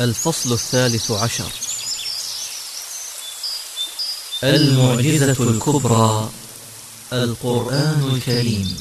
[0.00, 1.52] الفصل الثالث عشر.
[4.44, 6.30] المعجزة الكبرى
[7.12, 8.76] القرآن الكريم.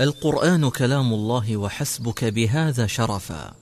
[0.00, 3.54] القرآن كلام الله وحسبك بهذا شرفا.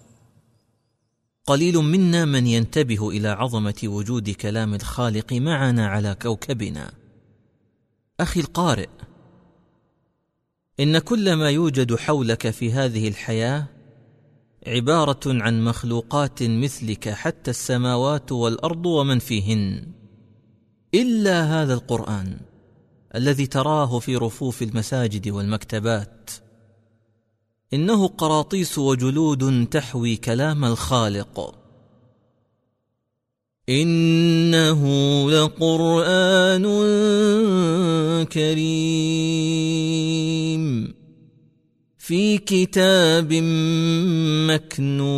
[1.46, 6.92] قليل منا من ينتبه إلى عظمة وجود كلام الخالق معنا على كوكبنا.
[8.20, 8.88] أخي القارئ
[10.80, 13.66] إن كل ما يوجد حولك في هذه الحياة
[14.66, 19.92] عبارة عن مخلوقات مثلك حتى السماوات والأرض ومن فيهن.
[20.94, 22.40] إلا هذا القرآن
[23.14, 26.30] الذي تراه في رفوف المساجد والمكتبات.
[27.74, 31.67] إنه قراطيس وجلود تحوي كلام الخالق.
[33.68, 34.82] إنه
[35.30, 36.64] لقرآن
[38.24, 39.88] كريم.
[41.98, 43.32] في كتاب
[44.50, 45.08] مكنون.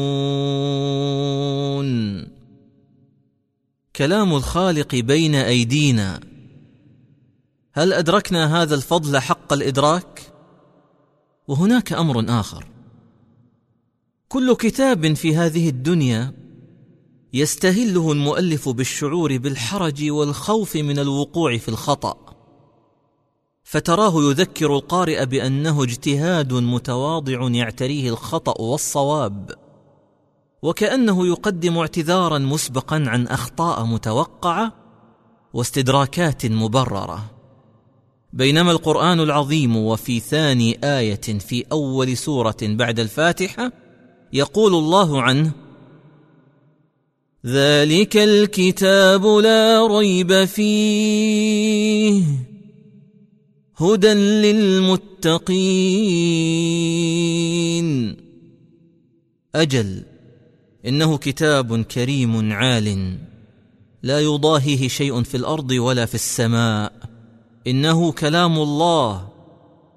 [3.96, 6.20] كلام الخالق بين أيدينا.
[7.72, 10.32] هل أدركنا هذا الفضل حق الإدراك؟
[11.48, 12.66] وهناك أمر آخر.
[14.28, 16.39] كل كتاب في هذه الدنيا
[17.34, 22.16] يستهله المؤلف بالشعور بالحرج والخوف من الوقوع في الخطأ.
[23.64, 29.50] فتراه يذكر القارئ بأنه اجتهاد متواضع يعتريه الخطأ والصواب
[30.62, 34.72] وكأنه يقدم اعتذارا مسبقا عن أخطاء متوقعة
[35.54, 37.30] واستدراكات مبررة.
[38.32, 43.72] بينما القرآن العظيم وفي ثاني آية في أول سورة بعد الفاتحة
[44.32, 45.52] يقول الله عنه
[47.46, 52.22] ذلك الكتاب لا ريب فيه
[53.77, 55.47] هدى للمتقين
[59.55, 60.02] أجل
[60.87, 63.19] إنه كتاب كريم عال
[64.03, 66.93] لا يضاهيه شيء في الأرض ولا في السماء
[67.66, 69.28] إنه كلام الله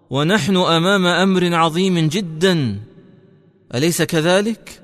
[0.09, 2.79] ونحن أمام أمر عظيم جدا
[3.75, 4.82] أليس كذلك؟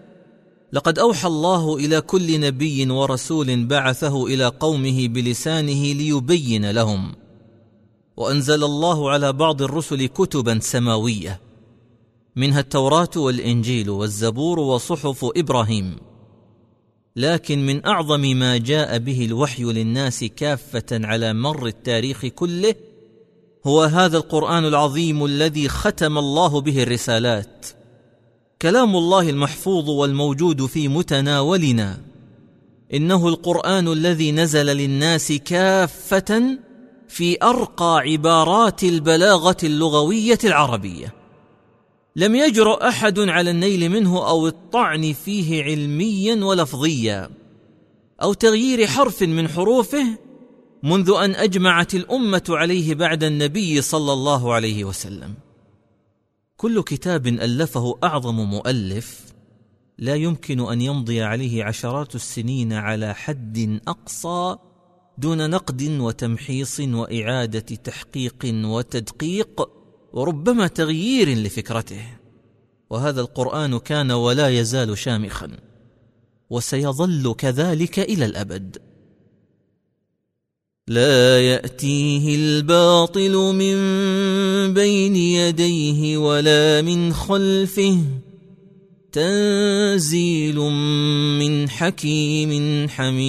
[0.74, 7.16] لقد أوحى الله إلى كل نبي ورسول بعثه إلى قومه بلسانه ليبين لهم
[8.18, 11.42] وأنزل الله على بعض الرسل كتبا سماوية
[12.36, 15.96] منها التوراة والإنجيل والزبور وصحف إبراهيم.
[17.16, 22.76] لكن من أعظم ما جاء به الوحي للناس كافة على مر التاريخ كله
[23.68, 27.66] هو هذا القرآن العظيم الذي ختم الله به الرسالات.
[28.62, 31.98] كلام الله المحفوظ والموجود في متناولنا.
[32.94, 36.58] إنه القرآن الذي نزل للناس كافة
[37.08, 41.14] في أرقى عبارات البلاغة اللغوية العربية.
[42.16, 47.30] لم يجرؤ أحد على النيل منه أو الطعن فيه علميا ولفظيا.
[48.22, 50.06] أو تغيير حرف من حروفه
[50.84, 55.49] منذ أن أجمعت الأمة عليه بعد النبي صلى الله عليه وسلم.
[56.60, 59.34] كل كتاب ألفه أعظم مؤلف
[59.98, 64.58] لا يمكن أن يمضي عليه عشرات السنين على حد أقصى
[65.18, 69.70] دون نقد وتمحيص وإعادة تحقيق وتدقيق
[70.14, 72.02] وربما تغيير لفكرته.
[72.90, 75.52] وهذا القرآن كان ولا يزال شامخا
[76.50, 78.89] وسيظل كذلك إلى الأبد.
[80.90, 83.78] لا يأتيه الباطل من
[84.74, 87.98] بين يديه ولا من خلفه.
[89.12, 90.56] تنزيل
[91.40, 93.20] من حكيم حميد.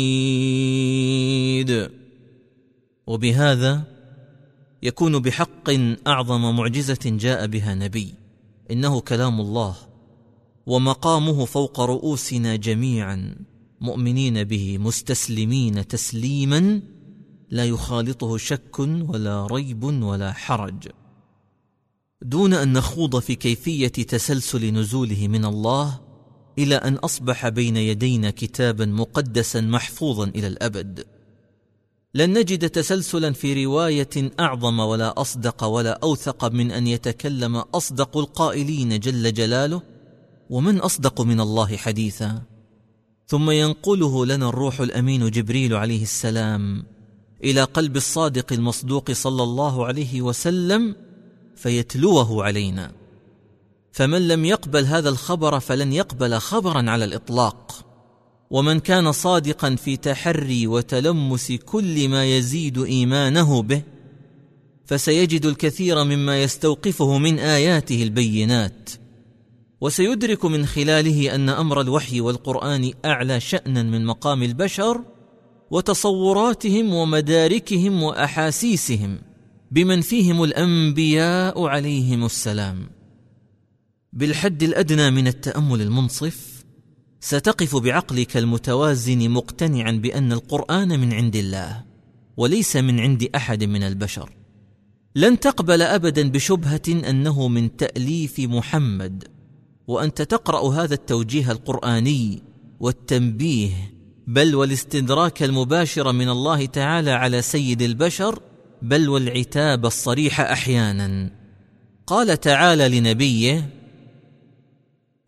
[3.07, 3.83] وبهذا
[4.83, 5.71] يكون بحق
[6.07, 8.15] أعظم معجزة جاء بها نبي.
[8.71, 9.77] إنه كلام الله
[10.67, 13.35] ومقامه فوق رؤوسنا جميعا.
[13.81, 16.81] مؤمنين به مستسلمين تسليما.
[17.51, 20.89] لا يخالطه شك ولا ريب ولا حرج.
[22.23, 26.01] دون أن نخوض في كيفية تسلسل نزوله من الله
[26.59, 31.05] إلى أن أصبح بين يدينا كتابا مقدسا محفوظا إلى الأبد.
[32.15, 38.99] لن نجد تسلسلا في رواية أعظم ولا أصدق ولا أوثق من أن يتكلم أصدق القائلين
[38.99, 39.83] جل جلاله
[40.51, 42.43] ومن أصدق من الله حديثا.
[43.27, 46.87] ثم ينقله لنا الروح الأمين جبريل عليه السلام.
[47.45, 50.97] إلى قلب الصادق المصدوق صلى الله عليه وسلم
[51.57, 52.93] فيتلوه علينا.
[53.93, 57.87] فمن لم يقبل هذا الخبر فلن يقبل خبرا على الإطلاق.
[58.51, 63.83] ومن كان صادقا في تحري وتلمس كل ما يزيد إيمانه به
[64.85, 68.91] فسيجد الكثير مما يستوقفه من آياته البينات.
[69.81, 75.01] وسيدرك من خلاله أن أمر الوحي والقرآن أعلى شانا من مقام البشر
[75.71, 79.19] وتصوراتهم ومداركهم وأحاسيسهم
[79.71, 82.91] بمن فيهم الأنبياء عليهم السلام.
[84.13, 86.65] بالحد الأدنى من التأمل المنصف
[87.21, 91.85] ستقف بعقلك المتوازن مقتنعا بأن القرآن من عند الله
[92.37, 94.31] وليس من عند أحد من البشر.
[95.17, 99.25] لن تقبل ابدا بشبهة أنه من تأليف محمد
[99.87, 102.43] وأنت تقرأ هذا التوجيه القرآني
[102.81, 108.43] والتنبيه بل والاستدراك المباشر من الله تعالى على سيد البشر
[108.83, 111.31] بل والعتاب الصريح أحيانا.
[112.07, 113.71] قال تعالى لنبيه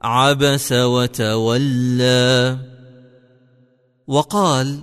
[0.02, 2.58] عبس وتولى
[4.06, 4.82] وقال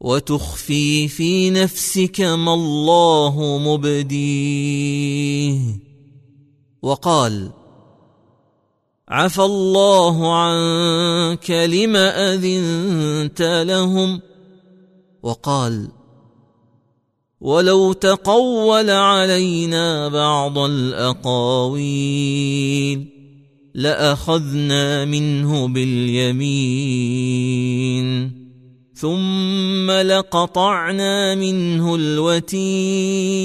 [0.00, 5.58] وتخفي في نفسك ما الله مبديه
[6.82, 7.50] وقال
[9.08, 14.20] عفى الله عنك لم أذنت لهم
[15.22, 15.88] وقال
[17.40, 21.98] ولو تقول علينا بعض الأقاويل
[23.74, 27.28] لأخذنا منه باليمين
[28.94, 33.38] ثم لقطعنا منه الوتين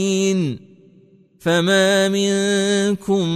[1.44, 3.28] فما منكم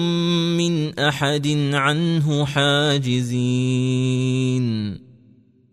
[0.58, 3.48] من أحد عنه حاجزين.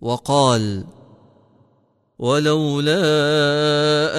[0.01, 0.85] وقال
[2.19, 3.03] ولولا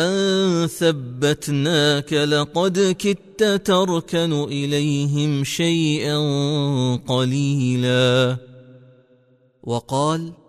[0.07, 6.17] أن ثبتناك لقد كدت تركن إليهم شيئا
[6.95, 8.37] قليلا.
[9.63, 10.44] وقال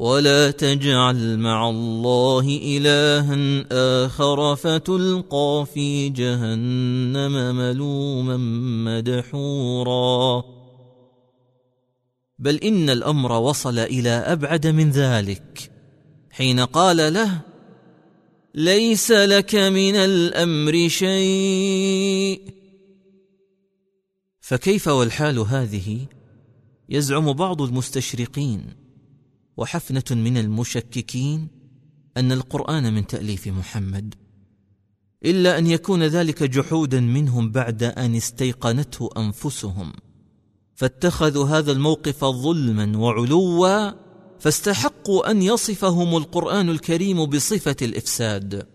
[0.00, 3.64] ولا تجعل مع الله إلها
[4.06, 8.36] آخر فتلقى في جهنم ملوما
[8.96, 10.44] مدحورا.
[12.38, 15.70] بل إن الأمر وصل إلى أبعد من ذلك.
[16.30, 17.40] حين قال له
[18.54, 22.42] ليس لك من الأمر شيء.
[24.40, 26.06] فكيف والحال هذه؟
[26.88, 28.79] يزعم بعض المستشرقين.
[29.56, 31.48] وحفنة من المشككين
[32.16, 34.14] أن القرآن من تأليف محمد.
[35.24, 39.92] إلا أن يكون ذلك جحودا منهم بعد أن استيقنته أنفسهم.
[40.74, 43.92] فاتخذوا هذا الموقف ظلما وعلوا
[44.38, 48.66] فاستحقوا أن يصفهم القرآن الكريم بصفة الإفساد.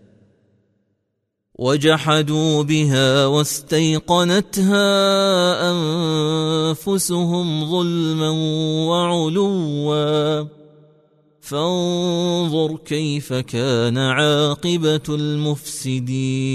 [1.58, 4.86] وجحدوا بها واستيقنتها
[5.70, 8.30] أنفسهم ظلما
[8.88, 10.46] وعلوا
[11.46, 16.46] فانظر كيف كان عاقبة المفسدين.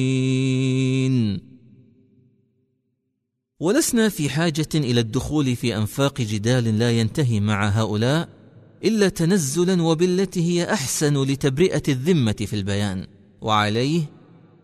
[3.60, 8.30] ولسنا في حاجة إلى الدخول في أنفاق جدال لا ينتهي مع هؤلاء
[8.84, 13.08] إلا تنزلا وبالتي هي أحسن لتبرئة الذمة في البيان.
[13.42, 14.02] وعليه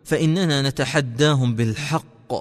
[0.03, 2.33] فإننا نتحداهم بالحق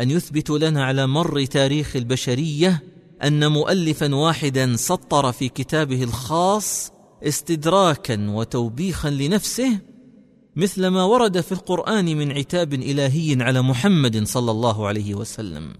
[0.00, 2.82] أن يثبتوا لنا على مر تاريخ البشرية
[3.22, 9.78] أن مؤلفا واحدا سطر في كتابه الخاص استدراكا وتوبيخا لنفسه
[10.56, 15.72] مثل ما ورد في القرآن من عتاب إلهي على محمد صلى الله عليه وسلم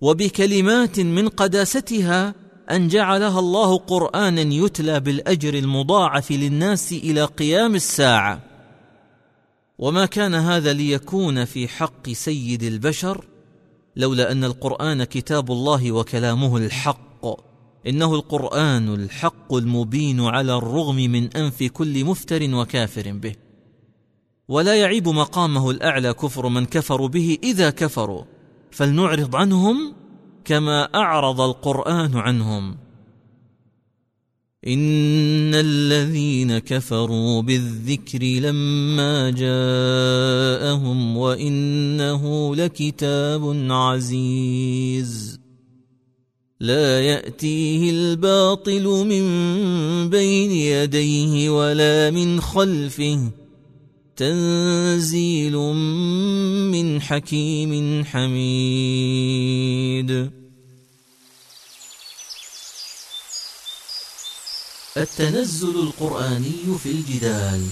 [0.00, 2.34] وبكلمات من قداستها
[2.70, 8.40] أن جعلها الله قرانا يتلى بالأجر المضاعف للناس إلى قيام الساعة.
[9.78, 13.24] وما كان هذا ليكون في حق سيد البشر
[13.96, 17.11] لولا أن القرآن كتاب الله وكلامه الحق.
[17.86, 23.34] إنه القرآن الحق المبين على الرغم من أنف كل مفتر وكافر به.
[24.48, 28.22] ولا يعيب مقامه الأعلى كفر من كفروا به إذا كفروا.
[28.70, 29.94] فلنعرض عنهم
[30.44, 32.76] كما أعرض القرآن عنهم.
[34.66, 45.41] إن الذين كفروا بالذكر لما جاءهم وإنه لكتاب عزيز.
[46.62, 49.24] لا يأتيه الباطل من
[50.10, 53.30] بين يديه ولا من خلفه.
[54.16, 55.56] تنزيل
[56.72, 58.30] من حكيم حميد.
[64.96, 67.62] التنزل القرآني في الجدال.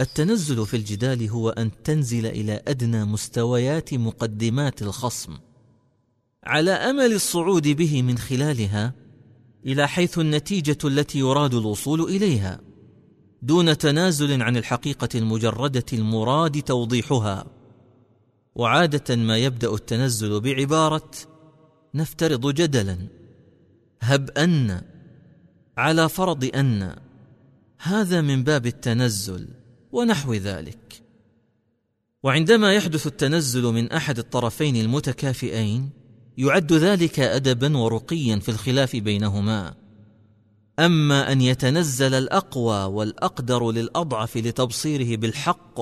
[0.00, 5.38] التنزل في الجدال هو أن تنزل إلى أدنى مستويات مقدمات الخصم.
[6.44, 8.94] على أمل الصعود به من خلالها
[9.66, 12.60] إلى حيث النتيجة التي يراد الوصول إليها
[13.42, 17.46] دون تنازل عن الحقيقة المجردة المراد توضيحها.
[18.54, 21.10] وعادة ما يبدأ التنزل بعبارة
[21.94, 22.98] نفترض جدلا.
[24.00, 24.82] هب أن.
[25.76, 26.96] على فرض أن.
[27.78, 29.61] هذا من باب التنزل.
[29.92, 31.02] ونحو ذلك.
[32.22, 35.90] وعندما يحدث التنزل من أحد الطرفين المتكافئين
[36.38, 39.74] يعد ذلك ادبا ورقيا في الخلاف بينهما.
[40.78, 45.80] أما أن يتنزل الأقوى والأقدر للأضعف لتبصيره بالحق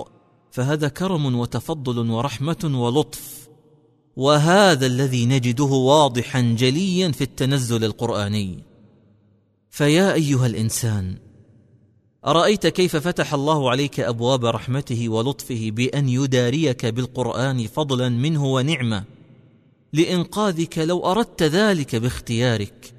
[0.50, 3.48] فهذا كرم وتفضل ورحمة ولطف.
[4.16, 8.64] وهذا الذي نجده واضحا جليا في التنزل القرآني.
[9.70, 11.29] فيا أيها الإنسان
[12.26, 19.04] أرأيت كيف فتح الله عليك أبواب رحمته ولطفه بأن يداريك بالقرآن فضلا منه ونعمة
[19.92, 22.94] لإنقاذك لو أردت ذلك باختيارك.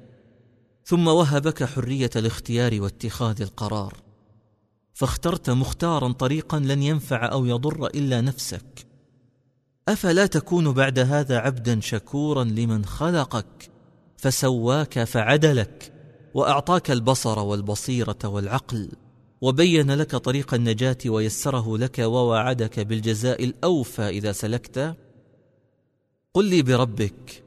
[0.84, 3.94] ثم وهبك حرية الاختيار واتخاذ القرار.
[4.94, 8.86] فاخترت مختارا طريقا لن ينفع أو يضر إلا نفسك.
[9.88, 13.70] أفلا تكون بعد هذا عبدا شكورا لمن خلقك؟
[14.16, 15.92] فسواك فعدلك
[16.34, 18.88] وأعطاك البصر والبصيرة والعقل.
[19.42, 24.96] وبين لك طريق النجاة ويسره لك ووعدك بالجزاء الأوفى إذا سلكت.
[26.34, 27.44] قل لي بربك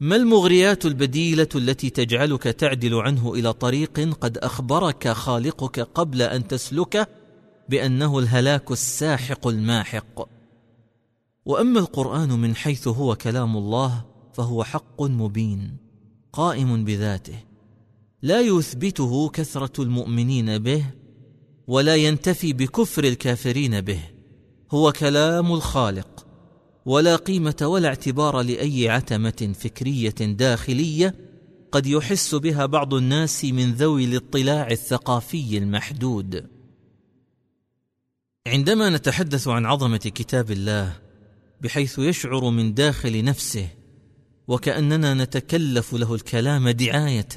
[0.00, 7.06] ما المغريات البديلة التي تجعلك تعدل عنه إلى طريق قد أخبرك خالقك قبل أن تسلكه
[7.68, 10.28] بأنه الهلاك الساحق الماحق؟
[11.44, 15.76] وأما القرآن من حيث هو كلام الله فهو حق مبين
[16.32, 17.38] قائم بذاته
[18.22, 20.84] لا يثبته كثرة المؤمنين به
[21.66, 24.00] ولا ينتفي بكفر الكافرين به.
[24.70, 26.26] هو كلام الخالق
[26.86, 31.14] ولا قيمة ولا اعتبار لأي عتمة فكرية داخلية
[31.72, 36.46] قد يحس بها بعض الناس من ذوي الاطلاع الثقافي المحدود.
[38.46, 40.92] عندما نتحدث عن عظمة كتاب الله
[41.60, 43.68] بحيث يشعر من داخل نفسه
[44.48, 47.28] وكأننا نتكلف له الكلام دعاية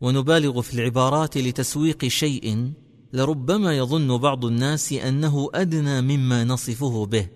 [0.00, 2.72] ونبالغ في العبارات لتسويق شيء
[3.14, 7.28] لربما يظن بعض الناس أنه أدنى مما نصفه به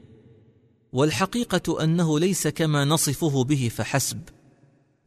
[0.92, 4.20] والحقيقة أنه ليس كما نصفه به فحسب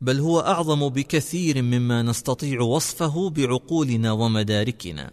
[0.01, 5.11] بل هو أعظم بكثير مما نستطيع وصفه بعقولنا ومداركنا.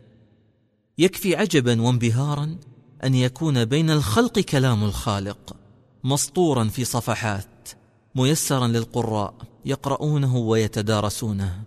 [0.98, 2.56] يكفي عجبا وانبهارا
[3.04, 5.56] أن يكون بين الخلق كلام الخالق
[6.04, 7.68] مسطورا في صفحات
[8.14, 9.34] ميسرا للقراء
[9.64, 11.62] يقرؤونه ويتدارسونه.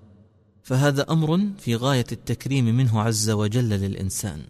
[0.72, 4.42] فهذا أمر في غاية التكريم منه عز وجل للإنسان.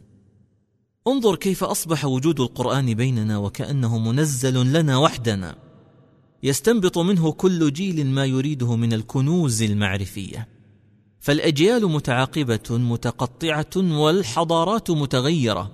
[1.08, 5.56] انظر كيف أصبح وجود القرآن بيننا وكأنه منزل لنا وحدنا.
[6.44, 10.48] يستنبط منه كل جيل ما يريده من الكنوز المعرفية.
[11.20, 15.72] فالأجيال متعاقبة متقطعة والحضارات متغيرة.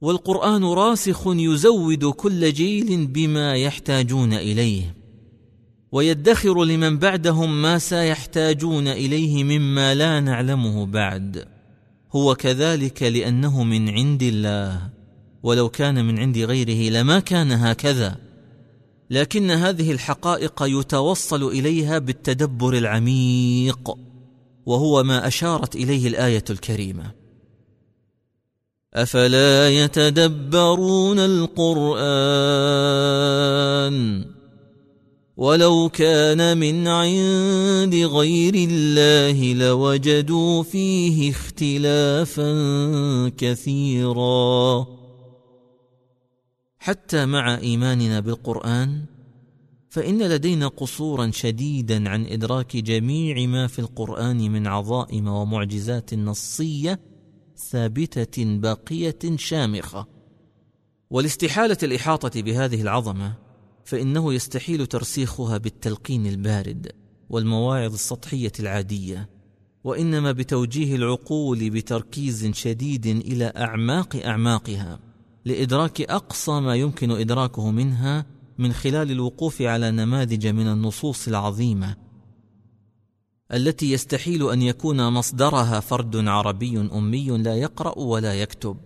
[0.00, 5.01] والقرآن راسخ يزود كل جيل بما يحتاجون إليه.
[5.92, 11.44] ويدخر لمن بعدهم ما سيحتاجون إليه مما لا نعلمه بعد.
[12.12, 14.90] هو كذلك لأنه من عند الله.
[15.42, 18.16] ولو كان من عند غيره لما كان هكذا.
[19.10, 23.96] لكن هذه الحقائق يتوصل إليها بالتدبر العميق.
[24.66, 27.12] وهو ما أشارت إليه الآية الكريمة.
[28.94, 32.02] أفلا يتدبرون القرآن؟
[35.36, 42.52] ولو كان من عند غير الله لوجدوا فيه اختلافا
[43.38, 44.86] كثيرا.
[46.78, 49.04] حتى مع إيماننا بالقرآن
[49.88, 57.00] فإن لدينا قصورا شديدا عن إدراك جميع ما في القرآن من عظائم ومعجزات نصية
[57.70, 60.06] ثابتة باقية شامخة.
[61.10, 63.41] ولاستحاله الإحاطة بهذه العظمة
[63.84, 66.92] فإنه يستحيل ترسيخها بالتلقين البارد
[67.30, 69.28] والمواعظ السطحية العادية
[69.84, 74.98] وإنما بتوجيه العقول بتركيز شديد إلى أعماق أعماقها
[75.44, 78.26] لإدراك أقصى ما يمكن إدراكه منها
[78.58, 81.96] من خلال الوقوف على نماذج من النصوص العظيمة
[83.52, 88.76] التي يستحيل أن يكون مصدرها فرد عربي أمي لا يقرأ ولا يكتب.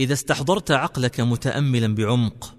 [0.00, 2.55] إذا استحضرت عقلك متاملا بعمق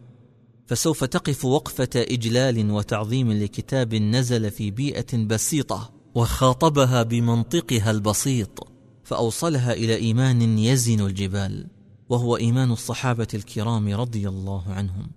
[0.68, 8.68] فسوف تقف وقفة إجلال وتعظيم لكتاب نزل في بيئة بسيطة وخاطبها بمنطقها البسيط
[9.04, 11.68] فأوصلها إلى إيمان يزن الجبال
[12.10, 15.12] وهو إيمان الصحابة الكرام رضي الله عنهم.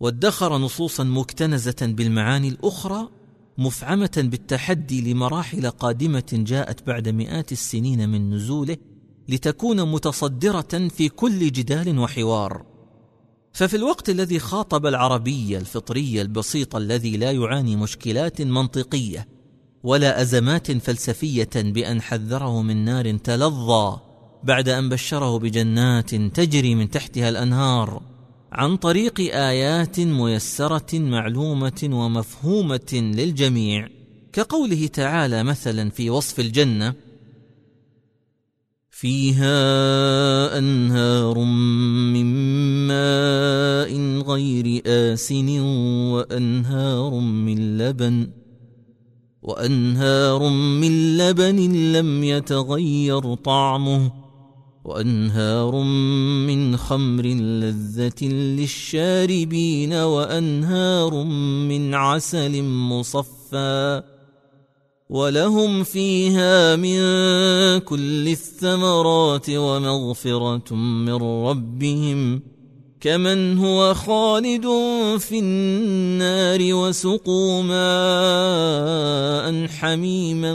[0.00, 3.08] وادخر نصوصا مكتنزة بالمعاني الأخرى
[3.58, 8.76] مفعمة بالتحدي لمراحل قادمة جاءت بعد مئات السنين من نزوله
[9.28, 12.67] لتكون متصدرة في كل جدال وحوار.
[13.52, 19.28] ففي الوقت الذي خاطب العربي الفطري البسيط الذي لا يعاني مشكلات منطقية
[19.82, 24.00] ولا أزمات فلسفية بأن حذره من نار تلظى
[24.44, 28.02] بعد أن بشره بجنات تجري من تحتها الأنهار
[28.52, 33.88] عن طريق آيات ميسرة معلومة ومفهومة للجميع.
[34.32, 36.94] كقوله تعالى مثلا في وصف الجنة
[39.00, 42.26] فيها أنهار من
[42.86, 45.60] ماء غير آسن
[46.10, 48.28] وأنهار من لبن
[49.42, 54.12] وأنهار من لبن لم يتغير طعمه
[54.84, 55.82] وأنهار
[56.46, 61.24] من خمر لذة للشاربين وأنهار
[61.68, 64.02] من عسل مصفى
[65.08, 66.98] ولهم فيها من
[67.78, 72.42] كل الثمرات ومغفره من ربهم
[73.00, 74.66] كمن هو خالد
[75.18, 80.54] في النار وسقوا ماء حميما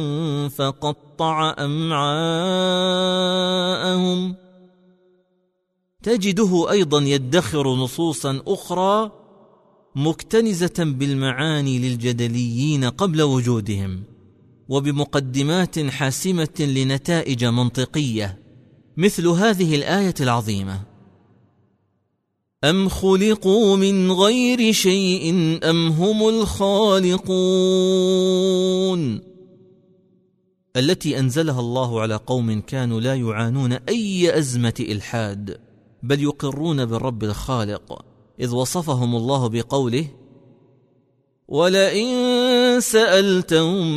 [0.49, 2.03] فقطع امعاءهم
[6.03, 9.11] تجده أيضا يدخر نصوصا أخرى
[9.95, 14.12] مكتنزه بالمعاني للجدليين قبل وجودهم
[14.69, 18.39] وبمقدمات حاسمة لنتائج منطقية
[18.97, 20.81] مثل هذه الآية العظيمة.
[22.63, 25.31] أم خلقوا من غير شيء
[25.63, 27.23] أم هم الخالقون؟
[30.75, 35.57] التي أنزلها الله على قوم كانوا لا يعانون أي أزمة إلحاد
[36.03, 38.05] بل يقرون بالرب الخالق
[38.39, 40.07] إذ وصفهم الله بقوله
[41.47, 43.91] ولئن سألتهم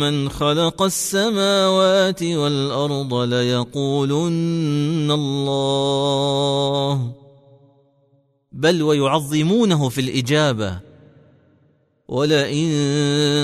[0.00, 7.12] من خلق السماوات والأرض ليقولن الله.
[8.52, 10.80] بل ويعظمونه في الإجابة.
[12.08, 12.68] ولئن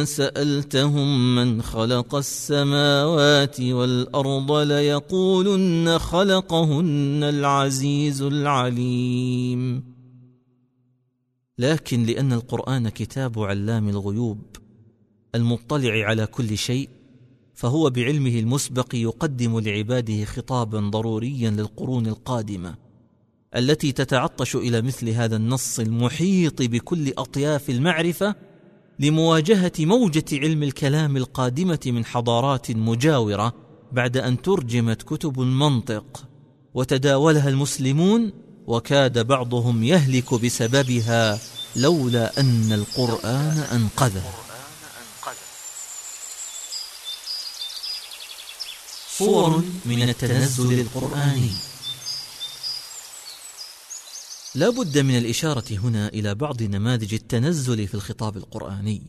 [0.05, 9.88] سألتهم من خلق السماوات والأرض ليقولن خلقهن العزيز العليم.
[11.59, 14.39] لكن لأن القرآن كتاب علام الغيوب
[15.35, 16.89] المطلع على كل شيء
[17.55, 22.75] فهو بعلمه المسبق يقدم لعباده خطابا ضروريا للقرون القادمة
[23.57, 28.35] التي تتعطش إلى مثل هذا النص المحيط بكل أطياف المعرفة
[28.99, 33.55] لمواجهة موجة علم الكلام القادمة من حضارات مجاورة
[33.93, 36.29] بعد أن ترجمت كتب المنطق
[36.75, 38.33] وتداولها المسلمون
[38.69, 41.39] وكاد بعضهم يهلك بسببها
[41.77, 44.33] لولا أن القرآن أنقذه.
[49.19, 51.51] صور من التنزل القرآني.
[54.55, 59.03] لا بد من الإشارة هنا إلى بعض نماذج التنزل في الخطاب القرآني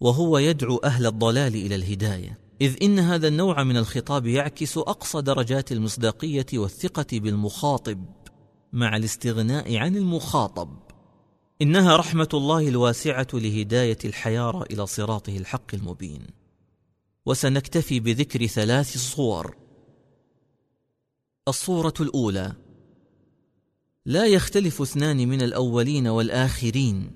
[0.00, 5.72] وهو يدعو أهل الضلال إلى الهداية إذ إن هذا النوع من الخطاب يعكس أقصى درجات
[5.72, 8.04] المصداقية والثقة بالمخاطب.
[8.72, 10.68] مع الاستغناء عن المخاطب.
[11.62, 16.22] إنها رحمة الله الواسعة لهداية الحيارى إلى صراطه الحق المبين.
[17.26, 19.56] وسنكتفي بذكر ثلاث صور.
[21.48, 22.52] الصورة الأولى.
[24.06, 27.10] لا يختلف اثنان من الأولين والآخرين.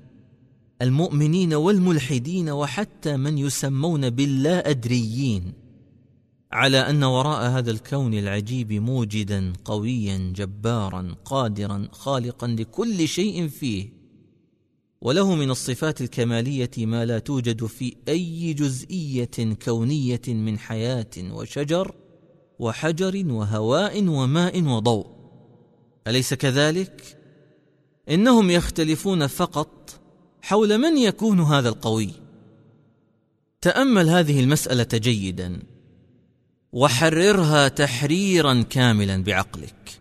[0.82, 5.59] المؤمنين والملحدين وحتى من يسمون باللا ادريين
[6.52, 14.00] على أن وراء هذا الكون العجيب موجدا قويا جبارا قادرا خالقا لكل شيء فيه.
[15.00, 21.94] وله من الصفات الكمالية ما لا توجد في أي جزئية كونية من حياة وشجر
[22.58, 25.06] وحجر وهواء وماء وضوء.
[26.06, 27.16] أليس كذلك؟
[28.08, 30.00] إنهم يختلفون فقط
[30.42, 32.10] حول من يكون هذا القوي.
[33.60, 35.69] تأمل هذه المسألة جيدا.
[36.72, 40.00] وحررها تحريرا كاملا بعقلك.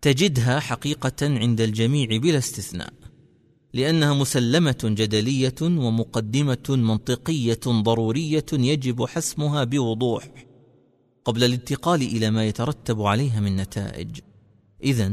[0.00, 2.92] تجدها حقيقة عند الجميع بلا استثناء
[3.74, 10.28] لأنها مسلمة جدلية ومقدمة منطقية ضرورية يجب حسمها بوضوح
[11.24, 14.20] قبل الانتقال إلى ما يترتب عليها من نتائج.
[14.82, 15.12] اذا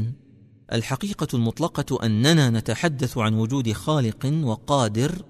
[0.72, 5.24] الحقيقة المطلقة أننا نتحدث عن وجود خالق وقادر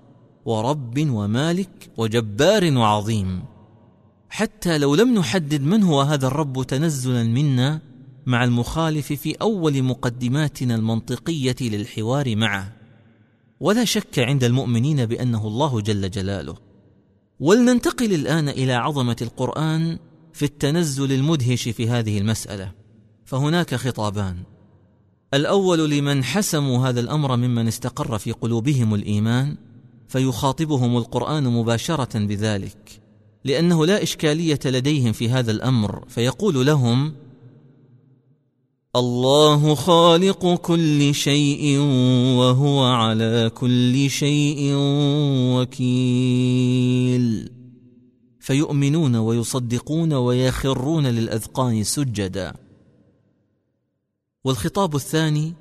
[0.44, 3.51] ورب ومالك وجبار وعظيم.
[4.34, 7.80] حتى لو لم نحدد من هو هذا الرب تنزلا منا
[8.26, 12.72] مع المخالف في أول مقدماتنا المنطقية للحوار معه.
[13.60, 16.56] ولا شك عند المؤمنين بأنه الله جل جلاله.
[17.40, 19.98] ولننتقل الآن إلى عظمة القرآن
[20.32, 22.72] في التنزل المدهش في هذه المسألة.
[23.24, 24.36] فهناك خطابان.
[25.34, 29.56] الأول لمن حسموا هذا الأمر ممن استقر في قلوبهم الإيمان
[30.08, 33.01] فيخاطبهم القرآن مباشرة بذلك.
[33.44, 37.14] لأنه لا إشكالية لديهم في هذا الأمر فيقول لهم
[38.96, 41.78] الله خالق كل شيء
[42.38, 44.72] وهو على كل شيء
[45.56, 47.50] وكيل
[48.40, 52.54] فيؤمنون ويصدقون ويخرون للأذقان سجدا.
[54.44, 55.54] والخطاب الثاني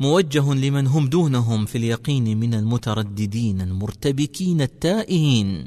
[0.00, 5.66] موجه لمن هم دونهم في اليقين من المترددين المرتبكين التائهين.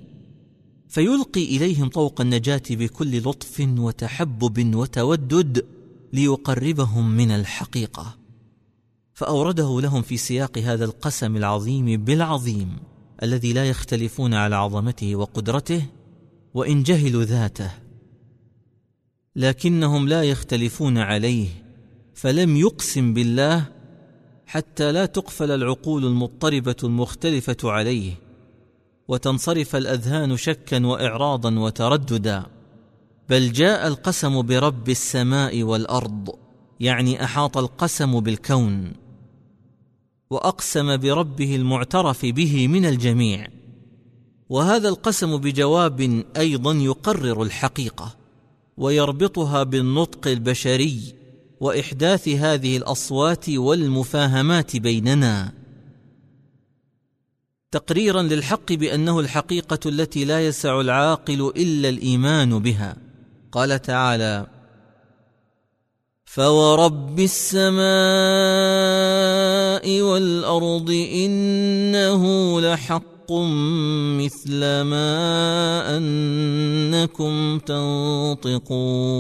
[0.88, 5.66] فيلقي إليهم طوق النجاة بكل لطف وتحبب وتودد
[6.14, 8.18] ليقربهم من الحقيقة.
[9.14, 12.76] فأورده لهم في سياق هذا القسم العظيم بالعظيم
[13.24, 15.86] الذي لا يختلفون على عظمته وقدرته
[16.54, 17.72] وإن جهلوا ذاته.
[19.36, 21.48] لكنهم لا يختلفون عليه
[22.14, 23.66] فلم يقسم بالله
[24.46, 28.27] حتى لا تقفل العقول المضطربة المختلفة عليه.
[29.08, 32.46] وتنصرف الأذهان شكا وإعراضا وترددا.
[33.30, 36.30] بل جاء القسم برب السماء والأرض
[36.80, 38.94] يعني أحاط القسم بالكون.
[40.30, 43.48] وأقسم بربه المعترف به من الجميع.
[44.50, 48.16] وهذا القسم بجواب أيضا يقرر الحقيقة
[48.78, 51.14] ويربطها بالنطق البشري
[51.60, 55.54] وإحداث هذه الأصوات والمفاهمات بيننا.
[57.72, 62.96] تقريرا للحق بأنه الحقيقة التي لا يسع العاقل إلا الإيمان بها.
[63.52, 64.48] قال تعالى
[66.26, 67.82] فورب السماء
[70.02, 73.32] والارض انه لحق
[74.22, 77.60] مثل ما انكم
[78.40, 79.18] تنطقون.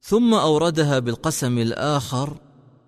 [0.00, 2.36] ثم اوردها بالقسم الآخر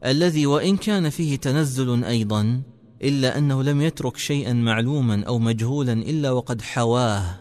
[0.05, 2.63] الذي وإن كان فيه تنزل أيضا
[3.03, 7.39] إلا أنه لم يترك شيئا معلوما أو مجهولا إلا وقد حواه.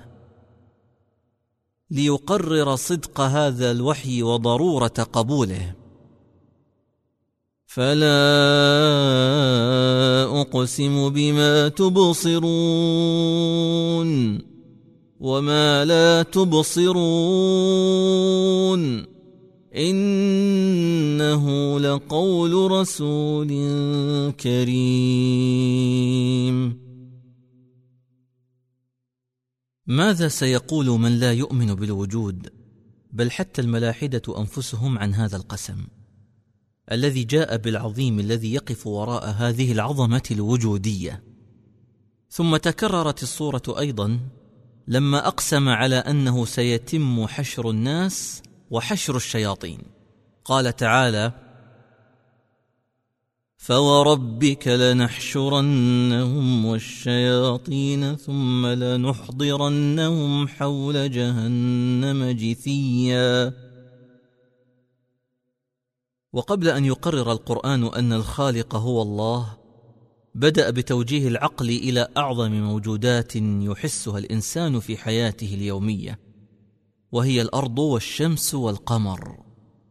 [1.92, 5.74] ليقرر صدق هذا الوحي وضرورة قبوله.
[7.66, 8.22] فلا
[10.42, 12.44] أقسم بما تبصرون
[15.20, 17.04] وما لا تبصرون.
[19.76, 21.46] إنه
[21.80, 23.48] لقول رسول
[24.32, 25.74] كريم.
[29.88, 32.50] ماذا سيقول من لا يؤمن بالوجود؟
[33.12, 35.88] بل حتى الملاحدة أنفسهم عن هذا القسم.
[36.92, 41.24] الذي جاء بالعظيم الذي يقف وراء هذه العظمة الوجودية.
[42.30, 44.20] ثم تكررت الصورة أيضا
[44.88, 49.80] لما أقسم على أنه سيتم حشر الناس وحشر الشياطين.
[50.46, 51.32] قال تعالى
[53.58, 63.54] فوربك لنحشرنهم والشياطين ثم لنحضرنهم حول جهنم جثيا.
[66.34, 69.58] وقبل أن يقرر القرآن أن الخالق هو الله
[70.36, 76.33] بدأ بتوجيه العقل إلى أعظم موجودات يحسها الإنسان في حياته اليومية.
[77.14, 79.38] وهي الأرض والشمس والقمر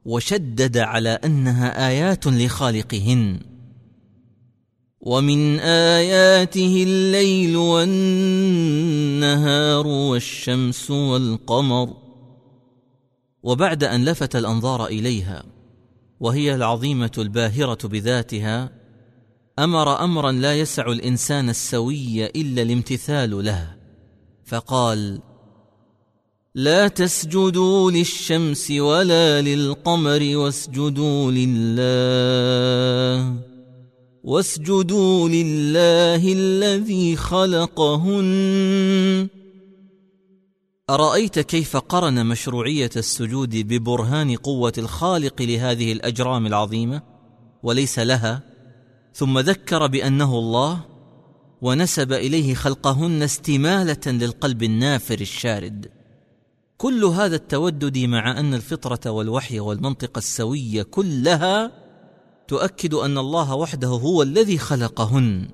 [0.05, 3.41] وشدد على أنها آيات لخالقهن.
[5.01, 8.67] ومن آياته الليل والنهار
[9.87, 11.97] والشمس والقمر.
[13.43, 15.45] وبعد أن لفت الأنظار إليها
[16.21, 18.71] وهي العظيمة الباهرة بذاتها
[19.59, 23.75] أمر أمرا لا يسع الإنسان السوي إلا الامتثال له
[24.45, 25.32] فقال
[26.55, 33.37] لا تسجدوا للشمس ولا للقمر واسجدوا لله
[34.25, 39.29] واسجدوا لله الذي خلقهن.
[40.91, 47.03] أرأيت كيف قرن مشروعية السجود ببرهان قوة الخالق لهذه الأجرام العظيمة؟
[47.63, 48.43] وليس لها.
[49.15, 50.85] ثم ذكر بأنه الله
[51.63, 56.02] ونسب إليه خلقهن استمالة للقلب النافر الشارد.
[56.83, 61.73] كل هذا التودد مع أن الفطرة والوحي والمنطق السوية كلها
[62.49, 65.49] تؤكد أن الله وحده هو الذي خلقهن.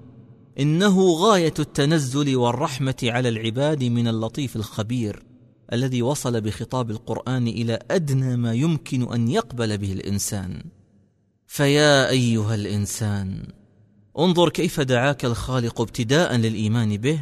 [0.61, 5.23] إنه غاية التنزل والرحمة على العباد من اللطيف الخبير
[5.73, 10.63] الذي وصل بخطاب القرآن إلى أدنى ما يمكن أن يقبل به الإنسان.
[11.47, 13.43] فيا أيها الإنسان
[14.19, 17.21] انظر كيف دعاك الخالق ابتداء للإيمان به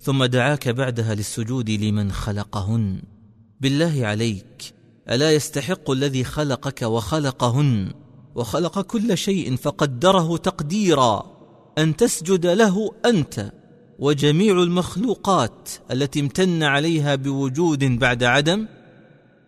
[0.00, 3.15] ثم دعاك بعدها للسجود لمن خلقهن.
[3.60, 4.74] بالله عليك.
[5.10, 7.92] ألا يستحق الذي خلقك وخلقهن؟
[8.34, 11.36] وخلق كل شيء فقدره تقديرا.
[11.78, 13.52] أن تسجد له أنت
[13.98, 18.66] وجميع المخلوقات التي امتن عليها بوجود بعد عدم.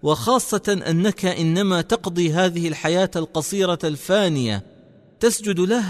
[0.03, 4.67] وخاصة أنك إنما تقضي هذه الحياة القصيرة الفانية.
[5.21, 5.85] تسجد له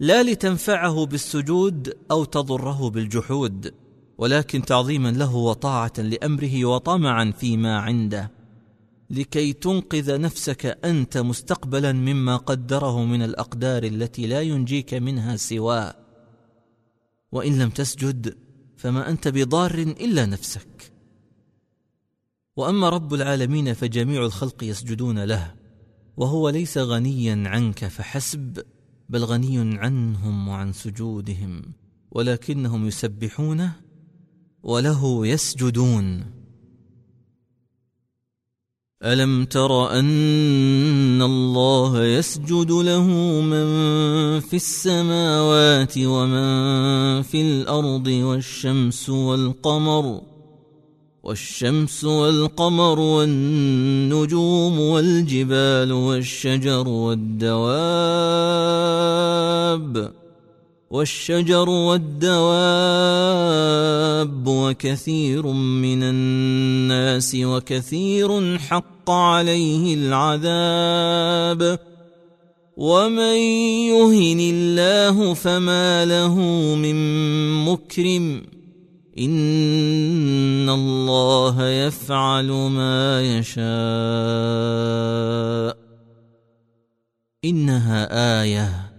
[0.00, 3.81] لا لتنفعه بالسجود أو تضره بالجحود.
[4.18, 8.30] ولكن تعظيما له وطاعة لأمره وطمعا فيما عنده.
[9.10, 15.94] لكي تنقذ نفسك أنت مستقبلا مما قدره من الأقدار التي لا ينجيك منها سواه
[17.32, 18.36] وإن لم تسجد
[18.76, 20.92] فما أنت بضار إلا نفسك.
[22.56, 25.54] وأما رب العالمين فجميع الخلق يسجدون له
[26.16, 28.62] وهو ليس غنيا عنك فحسب
[29.08, 31.62] بل غني عنهم وعن سجودهم
[32.10, 33.72] ولكنهم يسبحونه
[34.62, 36.32] وله يسجدون.
[39.04, 43.06] ألم تر أن الله يسجد له
[43.40, 43.66] من
[44.40, 50.20] في السماوات ومن في الأرض والشمس والقمر
[51.22, 57.82] والشمس والقمر والنجوم والجبال والشجر والدواب.
[60.92, 62.46] والشجر والدواب
[64.46, 71.78] وكثير من الناس وكثير حق عليه العذاب.
[72.76, 73.36] ومن
[73.88, 76.34] يهن الله فما له
[76.74, 76.94] من
[77.64, 78.42] مكرم.
[79.18, 83.62] إن الله يفعل ما يشاء.
[87.44, 88.91] إنها آية.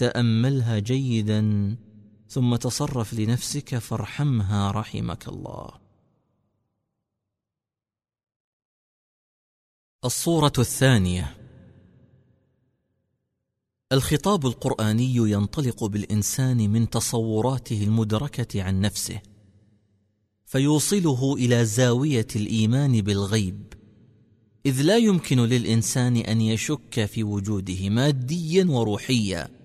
[0.00, 1.76] تأملها جيدا
[2.28, 5.70] ثم تصرف لنفسك فارحمها رحمك الله.
[10.04, 11.36] الصورة الثانية.
[13.92, 19.20] الخطاب القرآني ينطلق بالإنسان من تصوراته المدركة عن نفسه
[20.44, 23.72] فيوصله إلى زاوية الإيمان بالغيب.
[24.66, 29.59] إذ لا يمكن للإنسان أن يشك في وجوده ماديا وروحيا.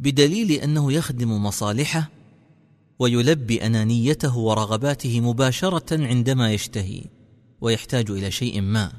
[0.00, 2.10] بدليل أنه يخدم مصالحه
[2.98, 7.02] ويلبي أنانيته ورغباته مباشرة عندما يشتهي
[7.60, 8.92] ويحتاج إلى شيء ما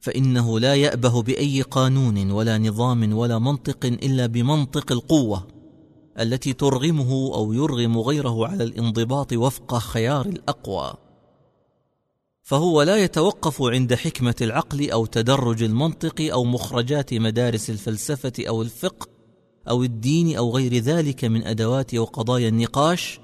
[0.00, 5.46] فإنه لا يأبه بأي قانون ولا نظام ولا منطق إلا بمنطق القوة
[6.20, 10.94] التي ترغمه أو يرغم غيره على الانضباط وفق خيار الأقوى.
[12.42, 19.17] فهو لا يتوقف عند حكمة العقل أو تدرج المنطق أو مخرجات مدارس الفلسفة أو الفقه
[19.70, 23.20] أو الدين أو غير ذلك من أدوات وقضايا النقاش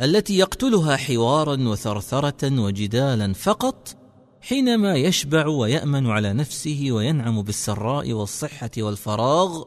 [0.00, 3.96] التي يقتلها حوارا وثرثرة وجدالا فقط
[4.40, 9.64] حينما يشبع ويأمن على نفسه وينعم بالسراء والصحة والفراغ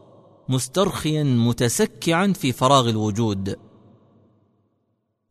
[0.49, 3.55] مسترخيا متسكعا في فراغ الوجود.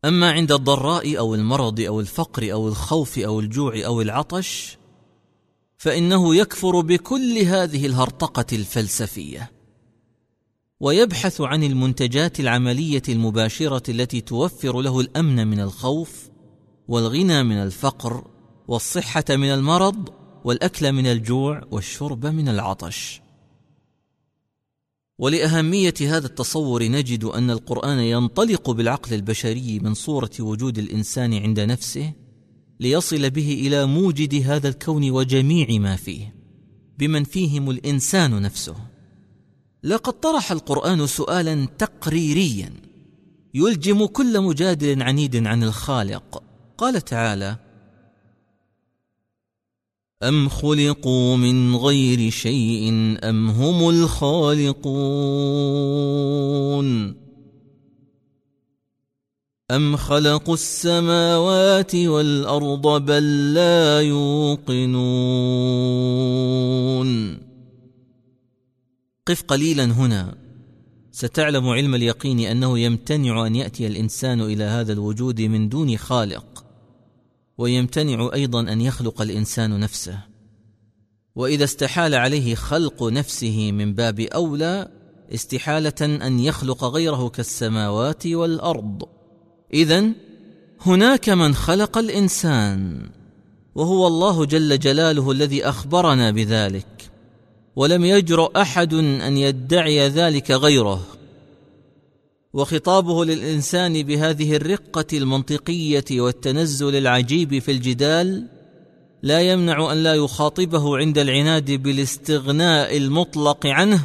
[0.05, 4.77] أما عند الضراء أو المرض أو الفقر أو الخوف أو الجوع أو العطش
[5.77, 9.58] فإنه يكفر بكل هذه الهرطقة الفلسفية.
[10.79, 16.29] ويبحث عن المنتجات العملية المباشرة التي توفر له الأمن من الخوف
[16.87, 18.27] والغنى من الفقر
[18.67, 20.09] والصحة من المرض
[20.43, 23.21] والأكل من الجوع والشرب من العطش.
[25.17, 32.13] ولأهمية هذا التصور نجد أن القرآن ينطلق بالعقل البشري من صورة وجود الإنسان عند نفسه
[32.79, 36.35] ليصل به إلى موجد هذا الكون وجميع ما فيه
[36.97, 38.88] بمن فيهم الإنسان نفسه.
[39.83, 42.73] لقد طرح القرآن سؤالا تقريريا
[43.53, 46.43] يلجم كل مجادل عنيد عن الخالق.
[46.77, 47.55] قال تعالى
[50.23, 52.89] ام خلقوا من غير شيء
[53.23, 54.79] ام هم الخالقون؟
[59.71, 64.99] ام خلقوا السماوات والارض بل لا يوقنون؟
[69.29, 70.35] قف قليلا هنا.
[71.11, 76.65] ستعلم علم اليقين أنه يمتنع أن يأتي الإنسان إلى هذا الوجود من دون خالق
[77.57, 80.19] ويمتنع أيضا أن يخلق الإنسان نفسه.
[81.35, 84.87] وإذا استحال عليه خلق نفسه من باب أولى
[85.33, 89.03] استحالة أن يخلق غيره كالسماوات والأرض.
[89.73, 90.11] اذا
[90.81, 93.09] هناك من خلق الإنسان
[93.75, 97.08] وهو الله جل جلاله الذي أخبرنا بذلك.
[97.79, 101.01] ولم يجرؤ أحد أن يدعي ذلك غيره.
[102.53, 108.47] وخطابه للإنسان بهذه الرقة المنطقية والتنزل العجيب في الجدال
[109.23, 114.01] لا يمنع أن لا يخاطبه عند العناد بالاستغناء المطلق عنه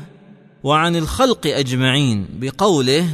[0.64, 3.08] وعن الخلق أجمعين بقوله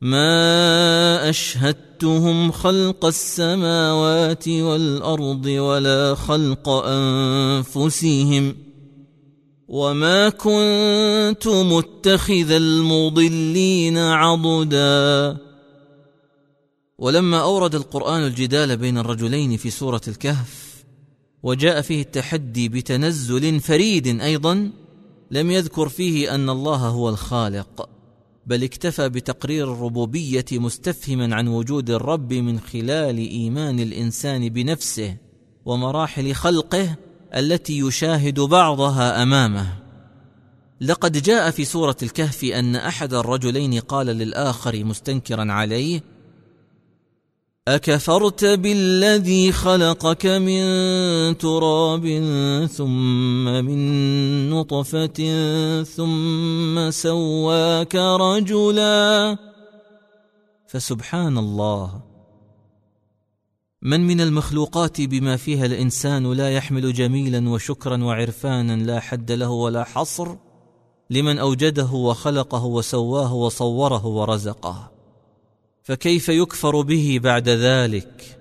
[0.00, 8.65] ما أشهدتهم خلق السماوات والأرض ولا خلق أنفسهم
[9.68, 15.36] وما كنت متخذ المضلين عضدا.
[16.98, 20.84] ولما اورد القران الجدال بين الرجلين في سوره الكهف
[21.42, 24.70] وجاء فيه التحدي بتنزل فريد أيضا
[25.30, 27.88] لم يذكر فيه ان الله هو الخالق
[28.46, 35.16] بل اكتفى بتقرير الربوبيه مستفهما عن وجود الرب من خلال ايمان الانسان بنفسه
[35.64, 36.96] ومراحل خلقه.
[37.34, 39.66] التي يشاهد بعضها أمامه.
[40.80, 46.00] لقد جاء في سورة الكهف أن أحد الرجلين قال للآخر مستنكرا عليه
[47.68, 50.62] أكفرت بالذي خلقك من
[51.38, 52.06] تراب
[52.72, 55.22] ثم من نطفة
[55.82, 59.36] ثم سواك رجلا.
[60.66, 62.15] فسبحان الله.
[63.86, 69.84] من من المخلوقات بما فيها الإنسان لا يحمل جميلا وشكرا وعرفانا لا حد له ولا
[69.84, 70.36] حصر
[71.10, 74.90] لمن أوجده وخلقه وسواه وصوره ورزقه.
[75.82, 78.38] فكيف يكفر به بعد ذلك؟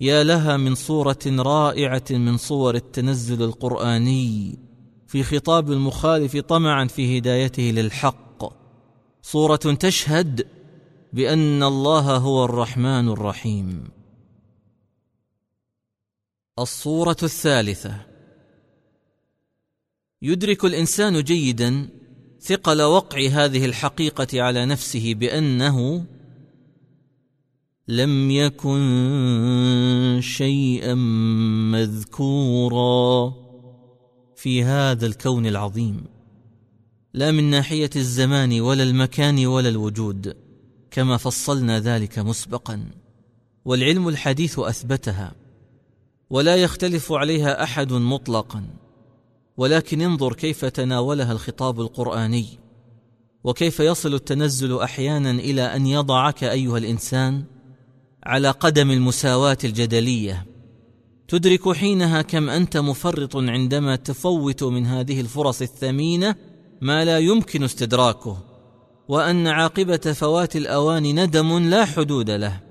[0.00, 4.58] يا لها من صورة رائعة من صور التنزل القرآني
[5.06, 8.52] في خطاب المخالف طمعا في هدايته للحق.
[9.22, 10.46] صورة تشهد
[11.12, 13.97] بأن الله هو الرحمن الرحيم.
[16.62, 18.06] الصورة الثالثة.
[20.22, 21.88] يدرك الإنسان جيدا
[22.40, 26.04] ثقل وقع هذه الحقيقة على نفسه بأنه
[27.88, 30.94] لم يكن شيئا
[31.72, 33.34] مذكورا
[34.36, 36.04] في هذا الكون العظيم.
[37.14, 40.36] لا من ناحية الزمان ولا المكان ولا الوجود
[40.90, 42.84] كما فصلنا ذلك مسبقا.
[43.64, 45.47] والعلم الحديث أثبتها.
[46.30, 48.64] ولا يختلف عليها أحد مطلقا.
[49.56, 52.46] ولكن انظر كيف تناولها الخطاب القرآني
[53.44, 57.44] وكيف يصل التنزل أحيانا إلى أن يضعك أيها الإنسان
[58.24, 60.46] على قدم المساواة الجدلية.
[61.28, 66.34] تدرك حينها كم أنت مفرط عندما تفوت من هذه الفرص الثمينة
[66.80, 68.38] ما لا يمكن استدراكه
[69.08, 72.67] وأن عاقبة فوات الأوان ندم لا حدود له.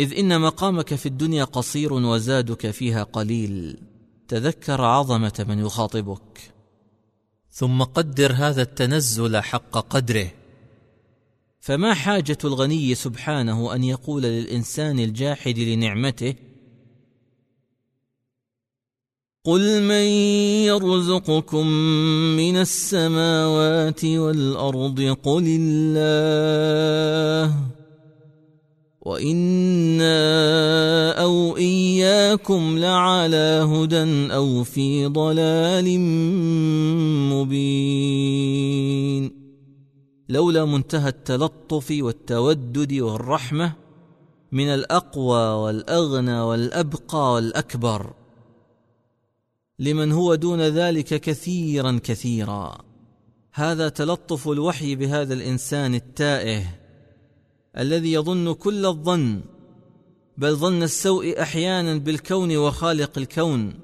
[0.00, 3.78] إذ إن مقامك في الدنيا قصير وزادك فيها قليل.
[4.28, 6.52] تذكر عظمة من يخاطبك.
[7.50, 10.30] ثم قدر هذا التنزل حق قدره.
[11.60, 16.34] فما حاجة الغني سبحانه أن يقول للإنسان الجاحد لنعمته؟
[19.44, 20.04] قل من
[20.64, 21.66] يرزقكم
[22.36, 27.54] من السماوات والأرض قل الله.
[29.10, 30.12] وإنا
[31.22, 36.00] أو إياكم لعلى هدى أو في ضلال
[37.30, 38.60] مبين.
[40.28, 43.72] لولا منتهى التلطف والتودد والرحمة
[44.52, 48.12] من الأقوى والأغنى والأبقى والأكبر.
[49.78, 52.78] لمن هو دون ذلك كثيرا كثيرا.
[53.52, 56.79] هذا تلطف الوحي بهذا الإنسان التائه.
[57.78, 59.40] الذي يظن كل الظن
[60.38, 63.74] بل ظن السوء أحيانا بالكون وخالق الكون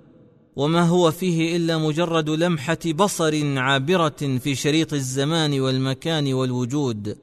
[0.56, 7.18] وما هو فيه إلا مجرد لمحة بصر عابرة في شريط الزمان والمكان والوجود.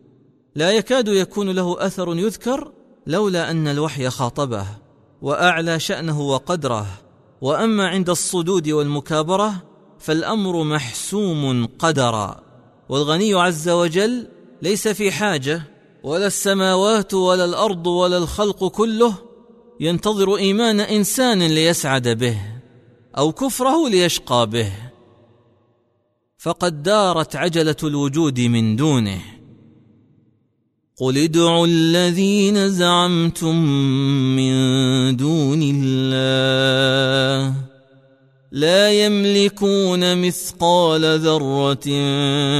[0.55, 2.71] لا يكاد يكون له أثر يذكر
[3.07, 4.65] لولا أن الوحي خاطبه
[5.21, 6.87] وأعلى شأنه وقدره.
[7.41, 9.53] وأما عند الصدود والمكابرة
[9.99, 12.43] فالأمر محسوم قدرا.
[12.89, 14.27] والغني عز وجل
[14.61, 15.72] ليس في حاجة
[16.03, 19.13] ولا السماوات ولا الأرض ولا الخلق كله
[19.79, 22.37] ينتظر إيمان إنسان ليسعد به
[23.17, 24.71] أو كفره ليشقى به.
[26.37, 29.21] فقد دارت عجلة الوجود من دونه.
[30.97, 33.55] قل ادعوا الذين زعمتم
[34.35, 34.53] من
[35.17, 37.72] دون الله.
[38.53, 41.85] لا يملكون مثقال ذرة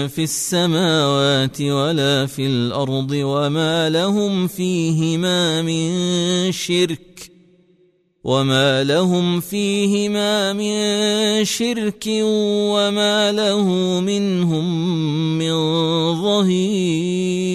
[0.07, 7.31] في السماوات ولا في الأرض وما لهم فيهما من شرك
[8.23, 12.05] وما لهم فيهما من شرك
[12.73, 13.67] وما له
[13.99, 14.97] منهم
[15.37, 15.53] من
[16.21, 17.53] ظهير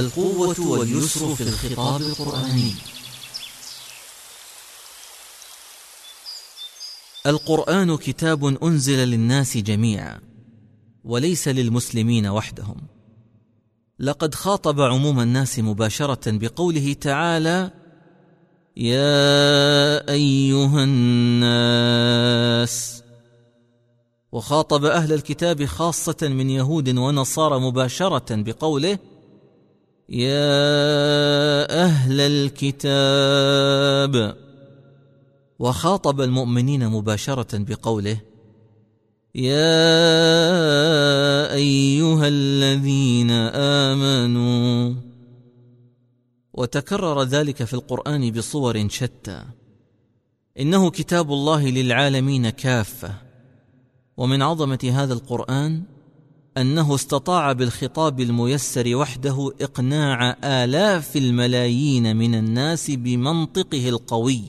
[0.00, 2.74] القوة واليسر في الخطاب القرآني.
[7.26, 10.20] القرآن كتاب أنزل للناس جميعا
[11.04, 12.76] وليس للمسلمين وحدهم.
[13.98, 17.70] لقد خاطب عموم الناس مباشرة بقوله تعالى
[18.76, 22.22] يا أيها الناس.
[24.32, 28.98] وخاطب أهل الكتاب خاصة من يهود ونصارى مباشرة بقوله
[30.12, 33.62] يا أهل الكتاب.
[35.58, 38.20] وخاطب المؤمنين مباشرة بقوله
[39.34, 39.92] يا
[41.54, 43.30] أيها الذين
[43.90, 44.94] آمنوا.
[46.52, 49.44] وتكرر ذلك في القرآن بصور شتى.
[50.60, 53.14] إنه كتاب الله للعالمين كافة.
[54.16, 55.82] ومن عظمة هذا القرآن
[56.56, 64.42] أنه استطاع بالخطاب الميسر وحده إقناع آلاف الملايين من الناس بمنطقه القوي.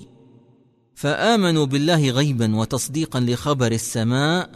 [0.96, 4.50] فآمنوا بالله غيبا وتصديقا لخبر السماء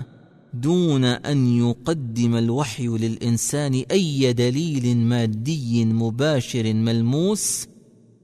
[0.53, 7.67] دون أن يقدم الوحي للإنسان أي دليل مادي مباشر ملموس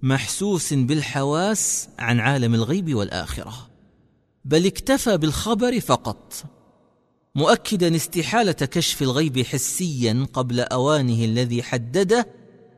[0.01, 3.53] محسوس بالحواس عن عالم الغيب والآخرة.
[4.45, 6.43] بل اكتفى بالخبر فقط.
[7.35, 12.27] مؤكدا استحالة كشف الغيب حسيا قبل أوانه الذي حدده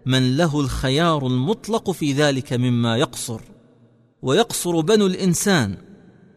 [0.05, 3.41] من له الخيار المطلق في ذلك مما يقصر.
[4.21, 5.77] ويقصر بنو الإنسان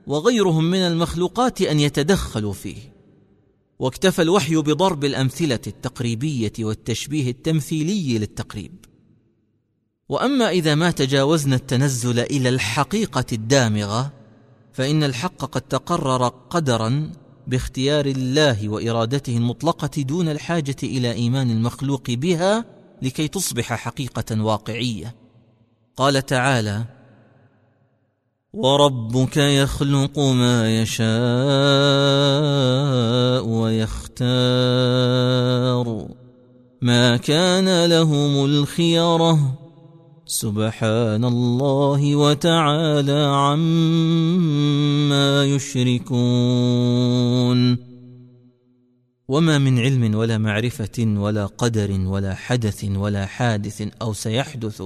[0.06, 2.94] وغيرهم من المخلوقات أن يتدخلوا فيه.
[3.78, 8.84] واكتفى الوحي بضرب الأمثلة التقريبية والتشبيه التمثيلي للتقريب.
[10.08, 14.12] وأما إذا ما تجاوزنا التنزل إلى الحقيقة الدامغة
[14.72, 17.12] فإن الحق قد تقرر قدرا
[17.48, 22.64] باختيار الله وإرادته المطلقة دون الحاجة إلى إيمان المخلوق بها
[23.02, 25.14] لكي تصبح حقيقة واقعية.
[25.96, 26.84] قال تعالى
[28.52, 31.08] وربك يخلق ما يشاء
[33.46, 34.98] ويختار.
[36.82, 39.67] ما كان لهم الخيرة
[40.30, 43.84] سبحان الله وتعالى عما
[45.44, 46.18] يشركون.
[49.28, 54.82] وما من علم ولا معرفة ولا قدر ولا حدث ولا حادث أو سيحدث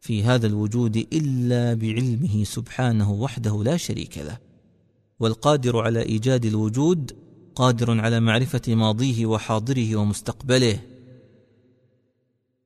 [0.00, 4.38] في هذا الوجود إلا بعلمه سبحانه وحده لا شريك له.
[5.20, 7.12] والقادر على إيجاد الوجود
[7.54, 10.95] قادر على معرفة ماضيه وحاضره ومستقبله.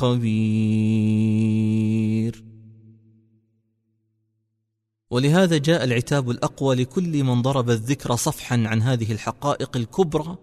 [0.00, 1.66] خبير.
[5.10, 10.36] ولهذا جاء العتاب الأقوى لكل من ضرب الذكر صفحا عن هذه الحقائق الكبرى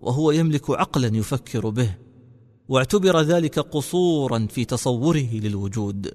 [0.00, 1.94] وهو يملك عقلا يفكر به
[2.68, 6.14] واعتبر ذلك قصورا في تصوره للوجود.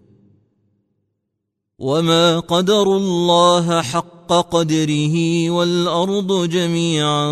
[1.79, 7.25] وما قدروا الله حق قدره والأرض جميعا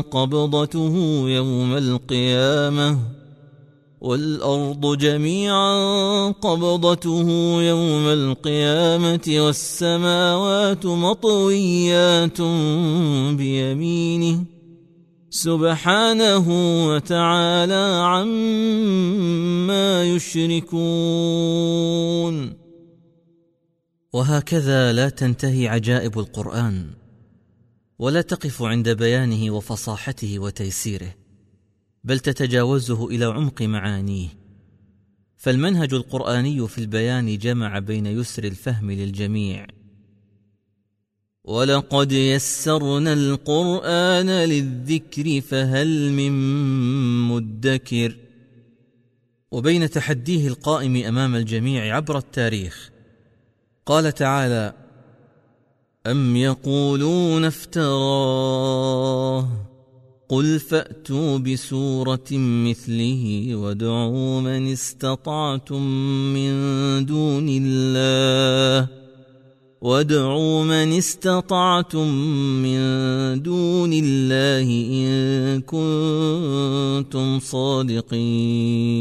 [0.00, 0.94] قبضته
[1.28, 3.23] يوم القيامة.
[4.04, 7.28] والأرض جميعا قبضته
[7.62, 12.40] يوم القيامة والسماوات مطويات
[13.38, 14.44] بيمينه
[15.30, 16.46] سبحانه
[16.88, 21.54] وتعالى عما يشركون.
[24.12, 26.90] وهكذا لا تنتهي عجائب القرآن
[27.98, 31.23] ولا تقف عند بيانه وفصاحته وتيسيره.
[32.04, 34.28] بل تتجاوزه إلى عمق معانيه.
[35.36, 39.66] فالمنهج القرآني في البيان جمع بين يسر الفهم للجميع.
[41.44, 46.32] ولقد يسرنا القران للذكر فهل من
[47.28, 48.16] مدكر.
[49.50, 52.90] وبين تحديه القائم أمام الجميع عبر التاريخ.
[53.86, 54.74] قال تعالى
[56.06, 58.54] ام يقولون افتراه
[60.28, 65.82] قل فاتوا بسوره مثله وادعوا من استطعتم
[66.34, 66.52] من
[67.06, 68.88] دون الله
[69.80, 72.08] وادعوا من استطعتم
[72.62, 72.78] من
[73.42, 78.94] دون الله ان كنتم صادقين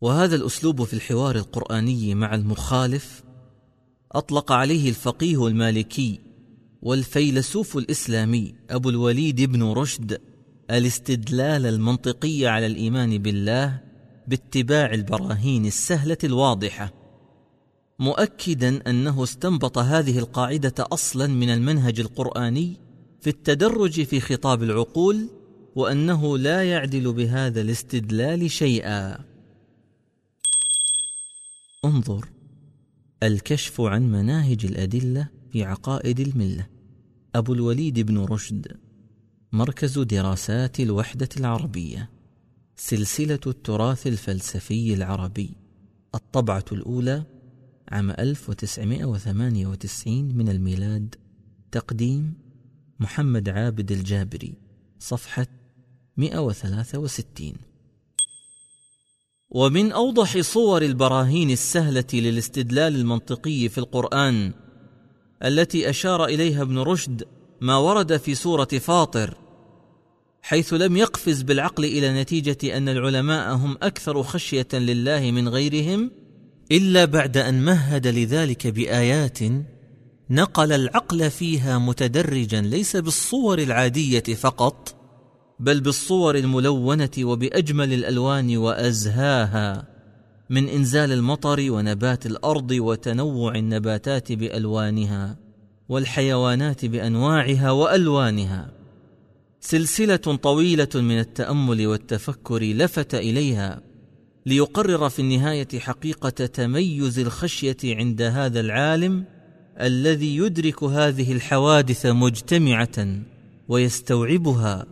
[0.00, 3.22] وهذا الأسلوب في الحوار القرآني مع المخالف
[4.12, 6.31] أطلق عليه الفقيه المالكي
[6.82, 10.20] والفيلسوف الإسلامي أبو الوليد بن رشد
[10.70, 13.80] الاستدلال المنطقي على الإيمان بالله
[14.26, 16.92] باتباع البراهين السهلة الواضحة
[17.98, 22.76] مؤكدا أنه استنبط هذه القاعدة أصلا من المنهج القرآني
[23.20, 25.28] في التدرج في خطاب العقول
[25.76, 29.18] وأنه لا يعدل بهذا الاستدلال شيئا.
[31.84, 32.28] انظر
[33.22, 36.71] الكشف عن مناهج الأدلة في عقائد الملة.
[37.34, 38.76] أبو الوليد بن رشد
[39.52, 42.10] مركز دراسات الوحدة العربية
[42.76, 45.50] سلسلة التراث الفلسفي العربي
[46.14, 47.24] الطبعة الأولى
[47.88, 51.14] عام 1998 من الميلاد
[51.72, 52.34] تقديم
[53.00, 54.54] محمد عابد الجابري
[54.98, 55.46] صفحة
[56.16, 57.52] 163
[59.50, 64.52] ومن أوضح صور البراهين السهلة للاستدلال المنطقي في القرآن
[65.44, 67.24] التي أشار إليها ابن رشد
[67.60, 69.34] ما ورد في سورة فاطر
[70.42, 76.10] حيث لم يقفز بالعقل إلى نتيجة أن العلماء هم أكثر خشية لله من غيرهم
[76.72, 79.38] إلا بعد أن مهد لذلك بآيات
[80.30, 84.94] نقل العقل فيها متدرجا ليس بالصور العادية فقط
[85.60, 89.91] بل بالصور الملونة وبأجمل الألوان وأزهاها.
[90.52, 95.36] من إنزال المطر ونبات الأرض وتنوع النباتات بألوانها
[95.88, 98.70] والحيوانات بأنواعها وألوانها.
[99.60, 103.80] سلسلة طويلة من التأمل والتفكر لفت إليها
[104.46, 109.24] ليقرر في النهاية حقيقة تميز الخشية عند هذا العالم
[109.80, 113.06] الذي يدرك هذه الحوادث مجتمعة
[113.68, 114.86] ويستوعبها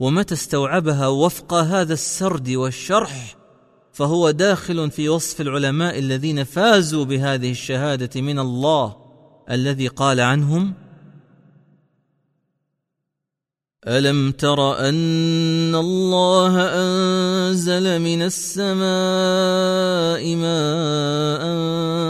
[0.00, 3.35] ومتى استوعبها وفق هذا السرد والشرح
[3.96, 8.96] فهو داخل في وصف العلماء الذين فازوا بهذه الشهادة من الله
[9.50, 10.74] الذي قال عنهم
[13.88, 18.76] ألم تر أن الله أنزل من السماء
[20.36, 21.46] ماء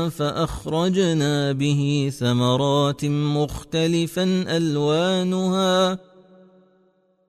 [0.09, 5.99] فأخرجنا به ثمرات مختلفا ألوانها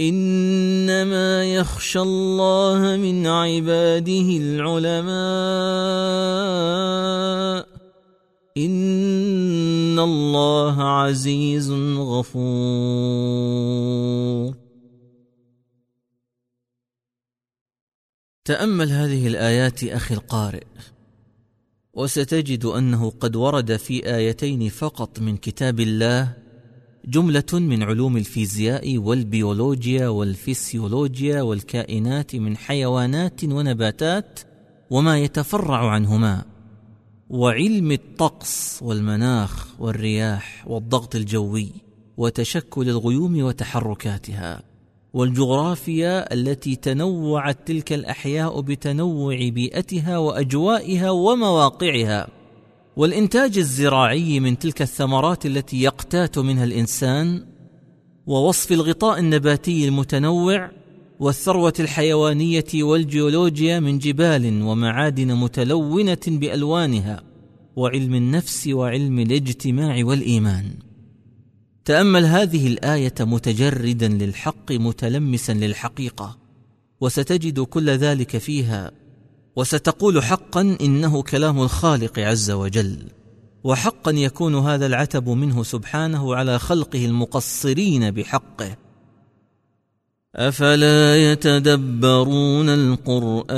[0.00, 5.16] إنما يخشى الله من عباده العلماء.
[8.56, 13.46] إن الله عزيز غفور.
[18.46, 20.64] تأمل هذه الآيات أخي القارئ
[21.94, 26.45] وستجد أنه قد ورد في آيتين فقط من كتاب الله
[27.08, 34.40] جملة من علوم الفيزياء والبيولوجيا والفسيولوجيا والكائنات من حيوانات ونباتات
[34.90, 36.44] وما يتفرع عنهما
[37.30, 41.72] وعلم الطقس والمناخ والرياح والضغط الجوي
[42.16, 44.62] وتشكل الغيوم وتحركاتها
[45.14, 52.28] والجغرافيا التي تنوعت تلك الأحياء بتنوع بيئتها وأجوائها ومواقعها.
[52.96, 57.44] والإنتاج الزراعي من تلك الثمرات التي يقتات منها الإنسان
[58.26, 60.70] ووصف الغطاء النباتي المتنوع
[61.20, 67.22] والثروة الحيوانية والجيولوجيا من جبال ومعادن متلونة بألوانها
[67.76, 70.64] وعلم النفس وعلم الاجتماع والإيمان.
[71.84, 76.38] تأمل هذه الآية متجردا للحق متلمسا للحقيقة
[77.00, 78.92] وستجد كل ذلك فيها
[79.56, 82.98] وستقول حقا إنه كلام الخالق عز وجل
[83.64, 88.76] وحقا يكون هذا العتب منه سبحانه على خلقه المقصرين بحقه.
[90.36, 93.56] أفلا يتدبرون القرآن؟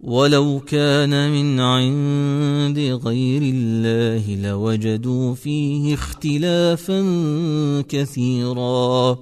[0.00, 7.02] ولو كان من عند غير الله لوجدوا فيه اختلافا
[7.88, 9.18] كثيرا.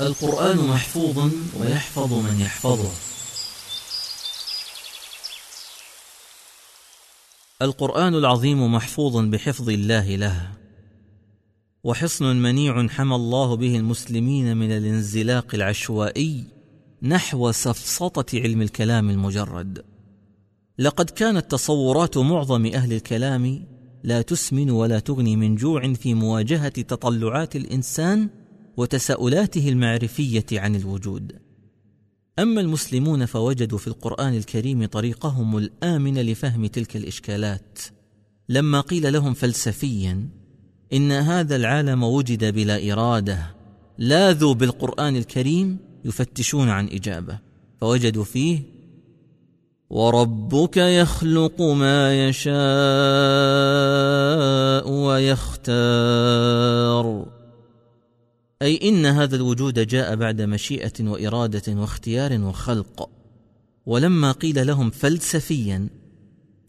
[0.00, 2.90] القرآن محفوظ ويحفظ من يحفظه.
[7.62, 10.50] القرآن العظيم محفوظ بحفظ الله له
[11.84, 16.44] وحصن منيع حمى الله به المسلمين من الانزلاق العشوائي
[17.02, 19.84] نحو سفسطة علم الكلام المجرد.
[20.78, 23.64] لقد كانت تصورات معظم أهل الكلام
[24.04, 28.39] لا تسمن ولا تغني من جوع في مواجهة تطلعات الإنسان
[28.76, 31.32] وتساؤلاته المعرفية عن الوجود.
[32.38, 37.78] أما المسلمون فوجدوا في القرآن الكريم طريقهم الآمن لفهم تلك الإشكالات.
[38.48, 40.28] لما قيل لهم فلسفيا
[40.92, 43.54] إن هذا العالم وجد بلا إرادة
[43.98, 47.38] لاذوا بالقرآن الكريم يفتشون عن إجابة.
[47.80, 48.60] فوجدوا فيه
[49.90, 52.50] وربك يخلق ما يشاء
[54.90, 56.20] ويختار.
[58.62, 63.10] أي إن هذا الوجود جاء بعد مشيئة وإرادة واختيار وخلق.
[63.86, 65.88] ولما قيل لهم فلسفيا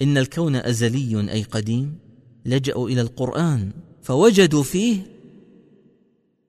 [0.01, 1.97] إن الكون أزلي أي قديم
[2.45, 3.71] لجأوا إلى القرآن
[4.01, 4.97] فوجدوا فيه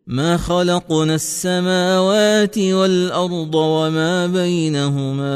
[0.06, 5.34] ما خلقنا السماوات والأرض وما بينهما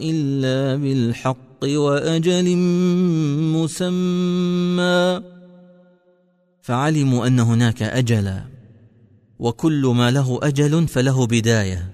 [0.00, 2.56] إلا بالحق وأجل
[3.56, 5.22] مسمى.
[6.62, 8.51] فعلموا أن هناك اجلا.
[9.42, 11.92] وكل ما له أجل فله بداية.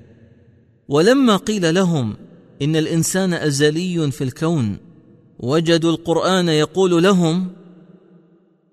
[0.89, 2.17] ولما قيل لهم
[2.63, 4.77] إن الإنسان أزلي في الكون
[5.39, 7.49] وجدوا القرآن يقول لهم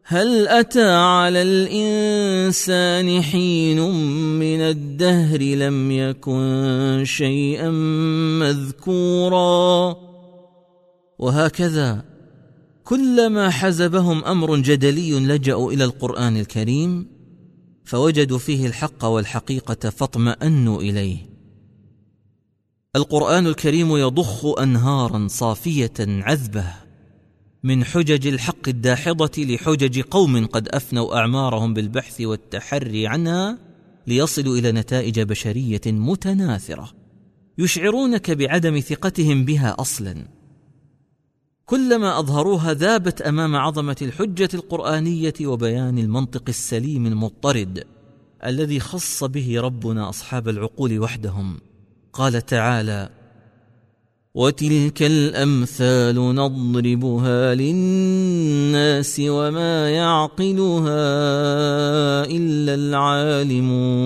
[0.04, 3.80] هل أتى على الإنسان حين
[4.40, 7.70] من الدهر لم يكن شيئا
[8.40, 9.96] مذكورا؟
[11.20, 12.04] وهكذا
[12.84, 17.15] كلما حزبهم أمر جدلي لجأوا إلى القرآن الكريم.
[17.86, 21.18] فوجدوا فيه الحق والحقيقة فاطمأنوا إليه.
[22.96, 26.66] القرآن الكريم يضخ انهارا صافية عذبة
[27.64, 33.58] من حجج الحق الداحضة لحجج قوم قد أفنوا أعمارهم بالبحث والتحري عنها
[34.08, 36.92] ليصلوا إلى نتائج بشرية متناثرة
[37.58, 40.28] يشعرونك بعدم ثقتهم بها أصلا.
[41.66, 47.84] كلما أظهروها ذابت أمام عظمة الحجة القرآنية وبيان المنطق السليم المضطرد
[48.46, 51.60] الذي خص به ربنا أصحاب العقول وحدهم.
[52.14, 53.10] قال تعالى
[54.36, 61.06] وتلك الأمثال نضربها للناس وما يعقلها
[62.26, 64.06] إلا العالمون.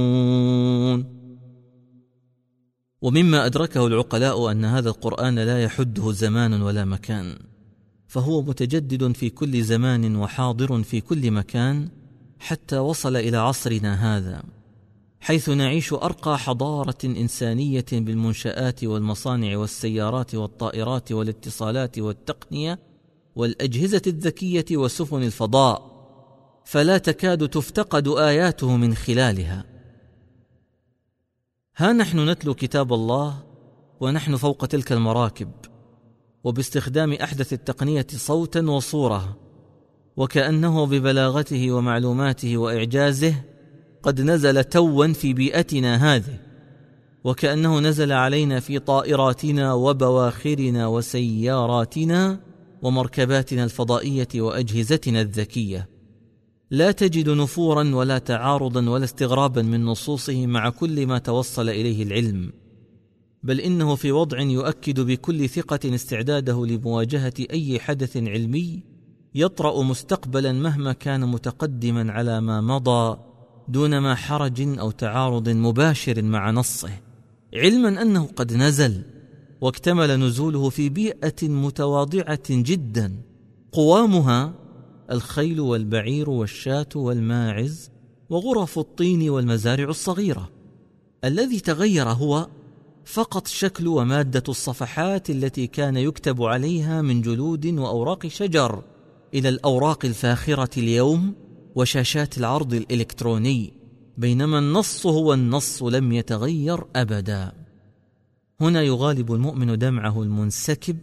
[3.01, 7.48] ومما أدركه العقلاء أن هذا القرآن لا يحده زمان ولا مكان.
[8.09, 11.89] فهو متجدد في كل زمان وحاضر في كل مكان
[12.39, 14.43] حتى وصل إلى عصرنا هذا
[15.21, 22.79] حيث نعيش أرقى حضارة إنسانية بالمنشآت والمصانع والسيارات والطائرات والاتصالات والتقنية
[23.35, 25.89] والأجهزة الذكية وسفن الفضاء
[26.65, 29.65] فلا تكاد تفتقد آياته من خلالها.
[31.77, 33.43] ها نحن نتلو كتاب الله
[33.99, 35.51] ونحن فوق تلك المراكب.
[36.43, 39.37] وباستخدام أحدث التقنية صوتا وصورة
[40.17, 43.35] وكأنه ببلاغته ومعلوماته وإعجازه
[44.03, 46.39] قد نزل توا في بيئتنا هذه
[47.23, 52.39] وكأنه نزل علينا في طائراتنا وبواخرنا وسياراتنا
[52.81, 55.89] ومركباتنا الفضائية وأجهزتنا الذكية.
[56.71, 62.51] لا تجد نفورا ولا تعارضا ولا استغرابا من نصوصه مع كل ما توصل إليه العلم.
[63.43, 68.83] بل إنه في وضع يؤكد بكل ثقة استعداده لمواجهة أي حدث علمي
[69.35, 73.17] يطرأ مستقبلا مهما كان متقدما على ما مضى
[73.67, 76.89] دون ما حرج أو تعارض مباشر مع نصه.
[77.53, 79.03] علما أنه قد نزل
[79.61, 83.15] واكتمل نزوله في بيئة متواضعة جدا.
[83.71, 84.53] قوامها
[85.11, 87.91] الخيل والبعير والشاة والماعز
[88.29, 90.49] وغرف الطين والمزارع الصغيرة.
[91.23, 92.47] الذي تغير هو
[93.13, 98.83] فقط شكل ومادة الصفحات التي كان يكتب عليها من جلود وأوراق شجر
[99.33, 101.33] إلى الأوراق الفاخرة اليوم
[101.75, 103.73] وشاشات العرض الإلكتروني
[104.17, 107.51] بينما النص هو النص لم يتغير أبدا.
[108.61, 110.97] هنا يغالب المؤمن دمعه المنسكب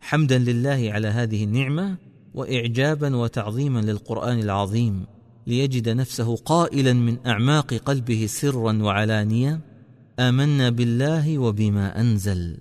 [0.00, 1.96] حمدا لله على هذه النعمة
[2.34, 5.06] وإعجابا وتعظيما للقرآن العظيم
[5.46, 9.73] ليجد نفسه قائلا من أعماق قلبه سرا وعلانية
[10.18, 12.58] آمنا بالله وبما أنزل.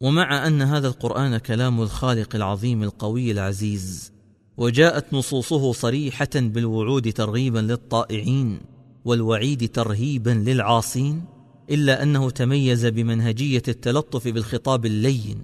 [0.00, 4.12] ومع أن هذا القرآن كلام الخالق العظيم القوي العزيز
[4.56, 8.60] وجاءت نصوصه صريحة بالوعود ترغيبا للطائعين
[9.04, 11.24] والوعيد ترهيبا للعاصين
[11.70, 15.42] إلا أنه تميز بمنهجية التلطف بالخطاب اللين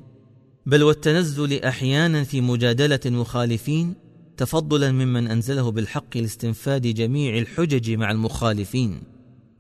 [0.66, 3.94] بل والتنزل أحيانا في مجادلة المخالفين
[4.36, 9.13] تفضلا ممن أنزله بالحق لاستنفاد جميع الحجج مع المخالفين.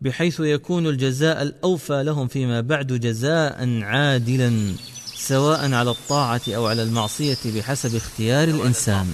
[0.04, 4.74] بحيث يكون الجزاء الأوفى لهم فيما بعد جزاء عادلا
[5.16, 9.06] سواء على الطاعة أو على المعصية بحسب اختيار الإنسان.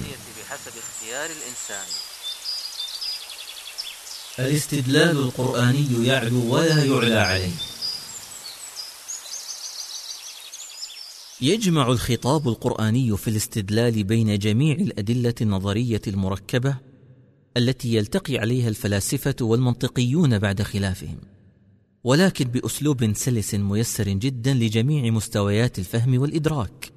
[4.39, 7.53] الاستدلال القرآني يعلو ولا يعلى عليه.
[11.41, 16.90] يجمع الخطاب القرآني في الاستدلال بين جميع الأدلة النظرية المركبة
[17.57, 21.19] التي يلتقي عليها الفلاسفة والمنطقيون بعد خلافهم.
[22.05, 26.93] ولكن بأسلوب سلس ميسر جدا لجميع مستويات الفهم والإدراك.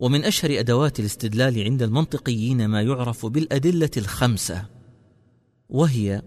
[0.00, 4.66] ومن أشهر أدوات الاستدلال عند المنطقيين ما يعرف بالأدلة الخمسة
[5.68, 6.22] وهي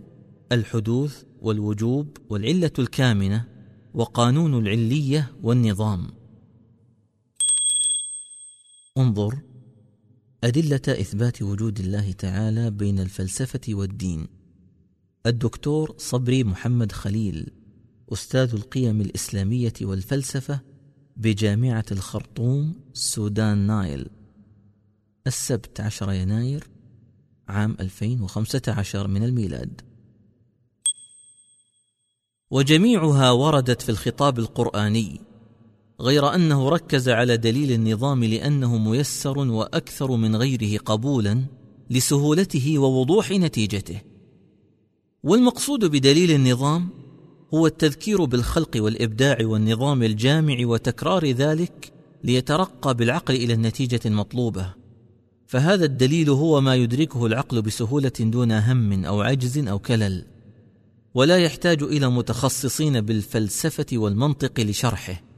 [0.51, 3.45] الحدوث والوجوب والعلة الكامنة
[3.93, 6.07] وقانون العلية والنظام.
[8.97, 9.39] انظر
[10.43, 14.27] أدلة إثبات وجود الله تعالى بين الفلسفة والدين.
[15.25, 17.51] الدكتور صبري محمد خليل
[18.13, 20.59] أستاذ القيم الإسلامية والفلسفة
[21.17, 24.09] بجامعة الخرطوم سودان نايل.
[25.27, 26.67] السبت عشر يناير
[27.47, 29.81] عام 2015 من الميلاد.
[32.51, 35.21] وجميعها وردت في الخطاب القرآني
[36.01, 41.45] غير أنه ركز على دليل النظام لأنه ميسر وأكثر من غيره قبولا
[41.89, 44.01] لسهولته ووضوح نتيجته.
[45.23, 46.89] والمقصود بدليل النظام
[47.53, 51.91] هو التذكير بالخلق والإبداع والنظام الجامع وتكرار ذلك
[52.23, 54.73] ليترقى بالعقل إلى النتيجة المطلوبة.
[55.47, 60.25] فهذا الدليل هو ما يدركه العقل بسهولة دون هم أو عجز أو كلل
[61.13, 65.34] ولا يحتاج إلى متخصصين بالفلسفة والمنطق لشرحه.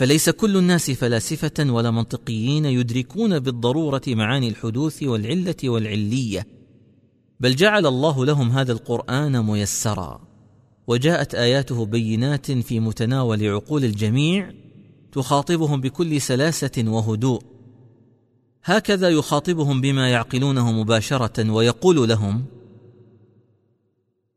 [0.00, 6.46] فليس كل الناس فلاسفة ولا منطقيين يدركون بالضرورة معاني الحدوث والعلة والعلية.
[7.40, 10.20] بل جعل الله لهم هذا القرآن ميسرا.
[10.86, 14.52] وجاءت آياته بينات في متناول عقول الجميع
[15.12, 17.42] تخاطبهم بكل سلاسة وهدوء.
[18.64, 22.44] هكذا يخاطبهم بما يعقلونه مباشرة ويقول لهم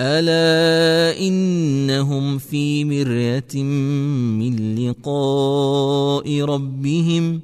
[0.00, 7.40] ألا إنهم في مرية من لقاء ربهم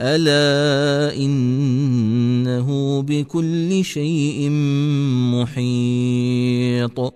[0.00, 4.50] ألا إنه بكل شيء
[5.32, 7.14] محيط.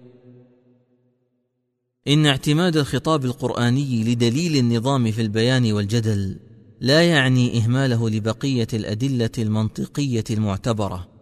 [2.09, 6.37] إن اعتماد الخطاب القرآني لدليل النظام في البيان والجدل
[6.81, 11.14] لا يعني إهماله لبقية الأدلة المنطقية المعتبرة.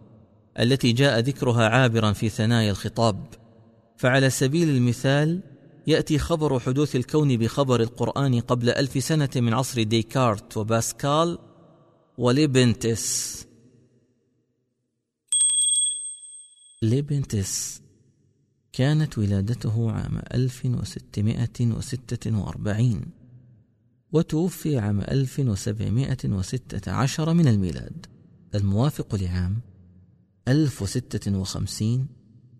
[0.59, 3.25] التي جاء ذكرها عابرا في ثنايا الخطاب.
[3.97, 5.41] فعلى سبيل المثال
[5.87, 11.39] يأتي خبر حدوث الكون بخبر القرآن قبل ألف سنة من عصر ديكارت وباسكال
[12.17, 13.45] وليبنتس.
[16.81, 17.81] ليبنتس
[18.73, 23.05] كانت ولادته عام 1646
[24.11, 28.05] وتوفي عام 1716 من الميلاد.
[28.55, 29.61] الموافق لعام
[30.47, 32.07] 1056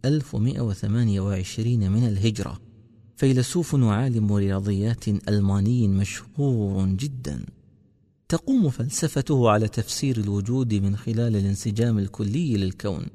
[0.05, 2.61] 1128 من الهجرة.
[3.15, 7.45] فيلسوف وعالم رياضيات ألماني مشهور جدا.
[8.29, 13.05] تقوم فلسفته على تفسير الوجود من خلال الانسجام الكلي للكون.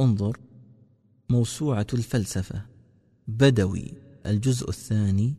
[0.00, 0.38] انظر
[1.30, 2.62] موسوعة الفلسفة.
[3.28, 3.92] بدوي
[4.26, 5.34] الجزء الثاني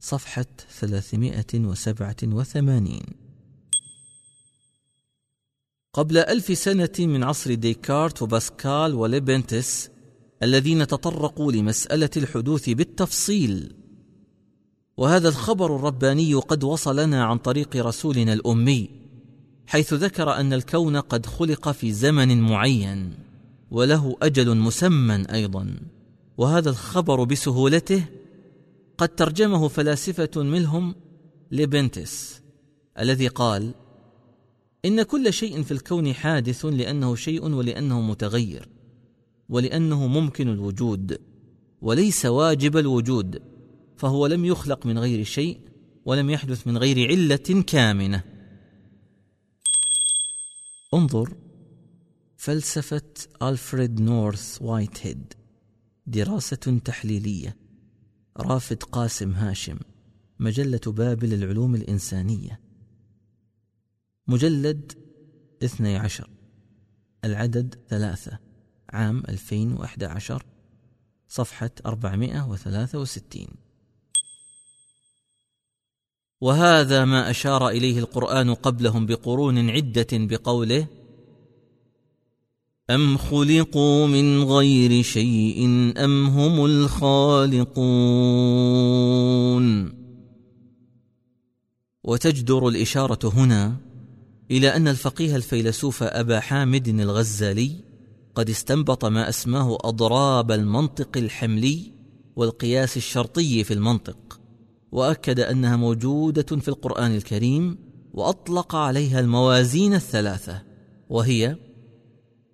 [0.00, 0.46] صفحة
[0.80, 3.19] 387
[5.92, 9.90] قبل ألف سنة من عصر ديكارت وباسكال وليبنتس
[10.42, 13.74] الذين تطرقوا لمسألة الحدوث بالتفصيل.
[14.96, 18.90] وهذا الخبر الرباني قد وصلنا عن طريق رسولنا الأمي
[19.66, 23.14] حيث ذكر أن الكون قد خلق في زمن معين
[23.70, 25.80] وله أجل مسمى أيضا.
[26.38, 28.04] وهذا الخبر بسهولته
[28.98, 30.94] قد ترجمه فلاسفة منهم
[31.50, 32.40] لبنتس
[32.98, 33.74] الذي قال
[34.84, 38.68] إن كل شيء في الكون حادث لأنه شيء ولأنه متغير
[39.48, 41.20] ولأنه ممكن الوجود
[41.80, 43.42] وليس واجب الوجود
[43.96, 45.60] فهو لم يخلق من غير شيء
[46.04, 48.24] ولم يحدث من غير علة كامنة.
[50.94, 51.34] انظر
[52.36, 53.12] فلسفة
[53.42, 55.34] ألفريد نورث وايتهيد
[56.06, 57.56] دراسة تحليلية.
[58.36, 59.78] رافد قاسم هاشم
[60.40, 62.69] مجلة بابل العلوم الإنسانية.
[64.30, 64.92] مجلد
[65.62, 66.30] اثني عشر.
[67.24, 68.50] العدد ثلاثة.
[68.92, 70.42] عام 2011
[71.28, 73.46] صفحة 463
[76.40, 80.86] وهذا ما أشار إليه القرآن قبلهم بقرون عدة بقوله
[82.90, 85.64] أم خلقوا من غير شيء
[86.04, 87.70] أم هم الخالقون؟
[92.04, 93.89] وتجدر الإشارة هنا
[94.50, 97.76] إلى أن الفقيه الفيلسوف أبا حامد الغزالي
[98.34, 101.92] قد استنبط ما أسماه أضراب المنطق الحملي
[102.36, 104.40] والقياس الشرطي في المنطق
[104.92, 107.78] وأكد أنها موجودة في القرآن الكريم
[108.14, 110.62] وأطلق عليها الموازين الثلاثة
[111.10, 111.56] وهي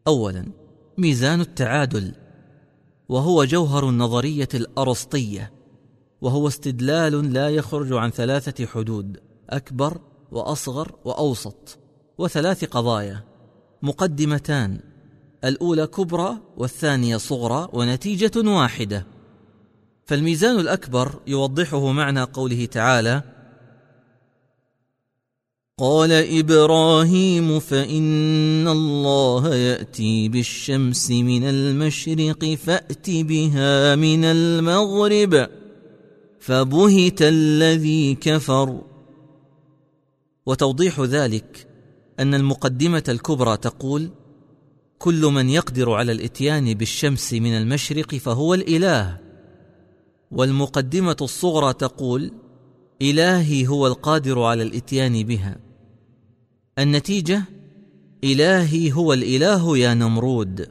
[0.07, 0.47] أولا
[0.99, 2.13] ميزان التعادل
[3.09, 5.53] وهو جوهر النظرية الأرسطية
[6.21, 9.21] وهو استدلال لا يخرج عن ثلاثة حدود
[9.51, 11.86] أكبر وأصغر وأوسط.
[12.19, 13.25] وثلاث قضايا.
[13.83, 14.81] مقدمتان
[15.45, 19.07] الأولى كبرى والثانية صغرى ونتيجة واحدة.
[20.07, 23.23] فالميزان الأكبر يوضحه معنى قوله تعالى
[25.79, 35.49] قال إبراهيم فإن الله يأتي بالشمس من المشرق فأت بها من المغرب
[36.41, 38.81] فبهت الذي كفر.
[40.47, 41.76] وتوضيح ذلك
[42.21, 44.11] أن المقدمة الكبرى تقول
[44.99, 49.21] كل من يقدر على الإتيان بالشمس من المشرق فهو الإله.
[50.31, 52.33] والمقدمة الصغرى تقول
[53.03, 55.59] إلهي هو القادر على الإتيان بها.
[56.79, 57.45] النتيجة
[58.25, 60.71] إلهي هو الإله يا نمرود.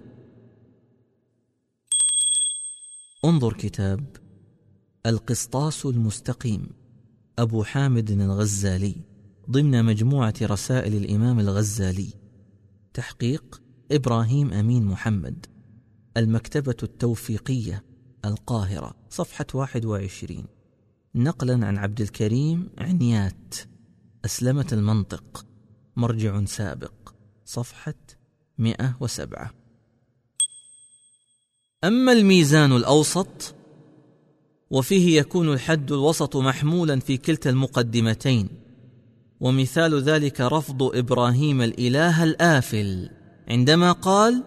[3.25, 4.03] انظر كتاب
[5.05, 6.69] القسطاس المستقيم
[7.39, 8.95] أبو حامد الغزالي.
[9.51, 12.13] ضمن مجموعة رسائل الإمام الغزالي.
[12.93, 15.45] تحقيق إبراهيم أمين محمد.
[16.17, 17.83] المكتبة التوفيقية
[18.25, 20.45] القاهرة صفحة 21
[21.15, 23.55] نقلا عن عبد الكريم عنيات.
[24.25, 25.45] أسلمة المنطق.
[25.95, 27.13] مرجع سابق.
[27.45, 27.95] صفحة
[28.57, 29.53] 107
[31.83, 33.55] أما الميزان الأوسط
[34.71, 38.64] وفيه يكون الحد الوسط محمولا في كلتا المقدمتين.
[39.39, 43.09] ومثال ذلك رفض إبراهيم الإله الآفل.
[43.47, 44.43] عندما قال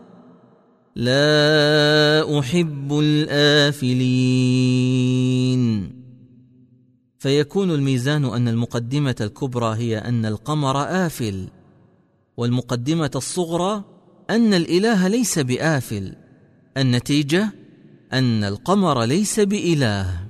[0.97, 4.39] لا أحب الآفلين.
[7.19, 11.49] فيكون الميزان أن المقدمة الكبرى هي أن القمر آفل
[12.37, 13.85] والمقدمة الصغرى
[14.31, 16.17] أن الإله ليس بآفل.
[16.77, 17.53] النتيجة
[18.13, 20.29] أن القمر ليس بإله.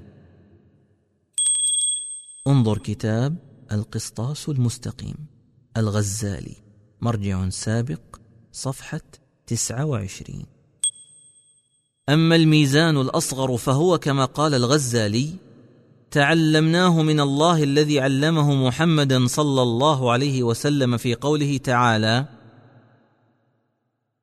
[2.46, 5.16] انظر كتاب القسطاس المستقيم.
[5.76, 6.56] الغزالي.
[7.00, 8.00] مرجع سابق
[8.52, 9.00] صفحة
[9.46, 10.46] 29
[12.08, 15.30] أما الميزان الأصغر فهو كما قال الغزالي
[16.10, 22.37] تعلمناه من الله الذي علمه محمدا صلى الله عليه وسلم في قوله تعالى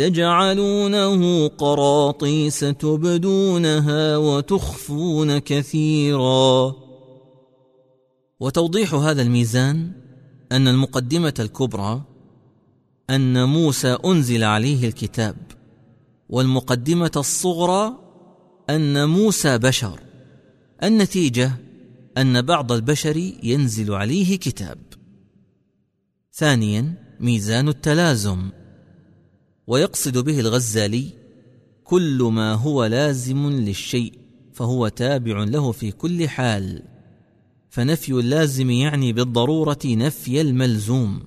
[0.00, 6.74] تجعلونه قراطيس تبدونها وتخفون كثيرا.
[8.40, 9.92] وتوضيح هذا الميزان
[10.52, 12.02] أن المقدمة الكبرى
[13.10, 15.36] أن موسى أنزل عليه الكتاب
[16.28, 17.98] والمقدمة الصغرى
[18.70, 20.00] أن موسى بشر.
[20.82, 21.52] النتيجة
[22.18, 24.78] أن بعض البشر ينزل عليه كتاب.
[26.32, 28.50] ثانيا ميزان التلازم.
[29.66, 31.10] ويقصد به الغزالي
[31.84, 34.12] كل ما هو لازم للشيء
[34.52, 36.82] فهو تابع له في كل حال.
[37.70, 41.22] فنفي اللازم يعني بالضرورة نفي الملزوم.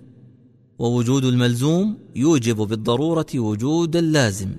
[0.80, 4.56] ووجود الملزوم يوجب بالضرورة وجود اللازم.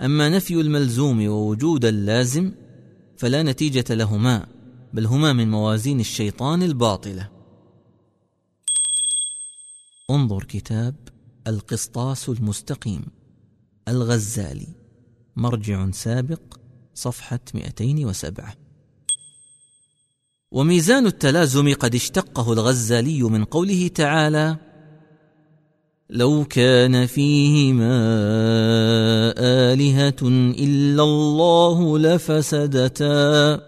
[0.00, 2.52] أما نفي الملزوم ووجود اللازم
[3.16, 4.46] فلا نتيجة لهما
[4.92, 7.28] بل هما من موازين الشيطان الباطلة.
[10.10, 10.94] انظر كتاب
[11.46, 13.02] القسطاس المستقيم.
[13.88, 14.68] الغزالي.
[15.36, 16.40] مرجع سابق
[16.94, 18.54] صفحة 207
[20.50, 24.56] وميزان التلازم قد اشتقه الغزالي من قوله تعالى
[26.10, 27.94] لو كان فيهما
[29.38, 30.22] آلهة
[30.58, 33.60] إلا الله لفسدتا.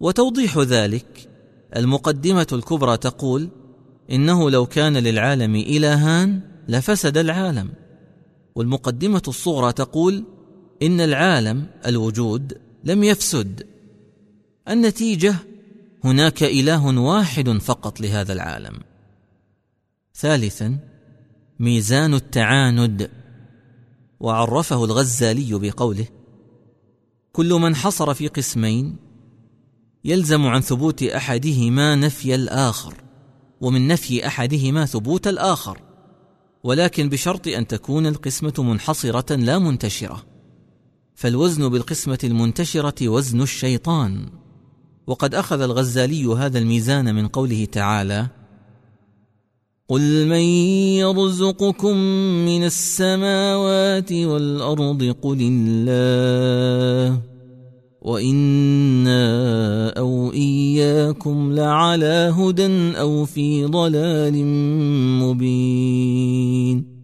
[0.00, 1.28] وتوضيح ذلك
[1.76, 3.48] المقدمة الكبرى تقول
[4.10, 7.72] إنه لو كان للعالم إلهان لفسد العالم.
[8.54, 10.24] والمقدمة الصغرى تقول
[10.82, 13.66] إن العالم الوجود لم يفسد.
[14.68, 15.34] النتيجة
[16.04, 18.74] هناك إله واحد فقط لهذا العالم.
[20.14, 20.78] ثالثا
[21.58, 23.10] ميزان التعاند.
[24.20, 26.06] وعرفه الغزالي بقوله
[27.32, 28.96] كل من حصر في قسمين
[30.04, 33.03] يلزم عن ثبوت أحدهما نفي الآخر.
[33.60, 35.80] ومن نفي أحدهما ثبوت الآخر
[36.64, 40.22] ولكن بشرط أن تكون القسمة منحصرة لا منتشرة
[41.14, 44.28] فالوزن بالقسمة المنتشرة وزن الشيطان.
[45.06, 48.26] وقد أخذ الغزالي هذا الميزان من قوله تعالى
[49.88, 50.44] قل من
[51.04, 51.96] يرزقكم
[52.46, 57.20] من السماوات والارض قل الله
[58.04, 64.46] وأنا أو اياكم لعلى هدى أو في ضلال
[65.22, 66.94] مبين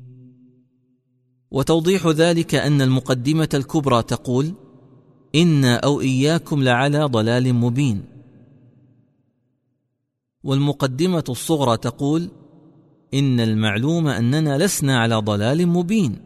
[1.50, 4.52] وتوضيح ذلك أن المقدمة الكبرى تقول
[5.34, 8.04] أنا أو اياكم لعلى ضلال مبين.
[10.44, 12.28] والمقدمة الصغرى تقول
[13.14, 16.16] ان المعلوم اننا لسنا على ضلال مبين.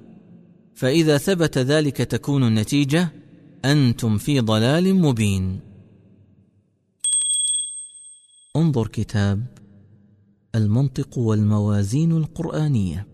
[0.74, 3.23] فإذا ثبت ذلك تكون النتيجه
[3.64, 5.60] أنتم في ضلال مبين.
[8.56, 9.46] انظر كتاب
[10.54, 13.06] المنطق والموازين القرآنية.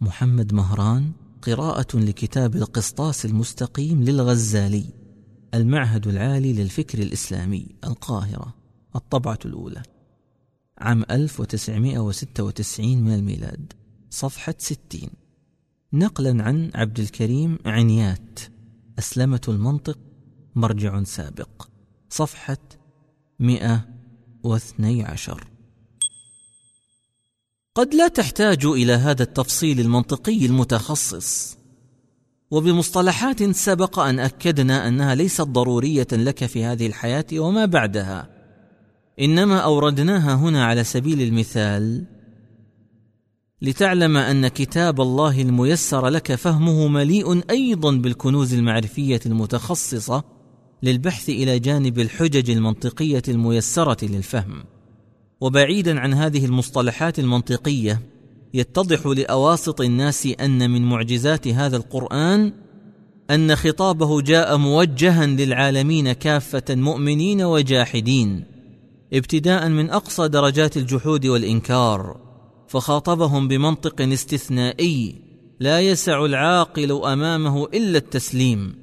[0.00, 1.12] محمد مهران
[1.42, 4.84] قراءة لكتاب القسطاس المستقيم للغزالي.
[5.54, 8.54] المعهد العالي للفكر الإسلامي القاهرة.
[8.96, 9.82] الطبعة الأولى.
[10.78, 13.72] عام 1996 من الميلاد.
[14.10, 15.10] صفحة 60
[15.92, 18.59] نقلا عن عبد الكريم عنيات.
[18.98, 19.98] أسلمة المنطق
[20.54, 21.68] مرجع سابق.
[22.10, 22.58] صفحة
[23.38, 25.44] 112
[27.74, 31.58] قد لا تحتاج إلى هذا التفصيل المنطقي المتخصص.
[32.50, 38.28] وبمصطلحات سبق أن أكدنا أنها ليست ضرورية لك في هذه الحياة وما بعدها.
[39.20, 42.06] إنما أوردناها هنا على سبيل المثال
[43.62, 50.24] لتعلم أن كتاب الله الميسر لك فهمه مليء أيضا بالكنوز المعرفية المتخصصة
[50.82, 54.64] للبحث إلى جانب الحجج المنطقية الميسرة للفهم.
[55.40, 58.00] وبعيدا عن هذه المصطلحات المنطقية
[58.54, 62.52] يتضح لأواسط الناس أن من معجزات هذا القرآن
[63.30, 68.44] أن خطابه جاء موجها للعالمين كافة مؤمنين وجاحدين
[69.12, 72.29] ابتداء من أقصى درجات الجحود والإنكار.
[72.70, 75.14] فخاطبهم بمنطق استثنائي
[75.60, 78.74] لا يسع العاقل أمامه إلا التسليم.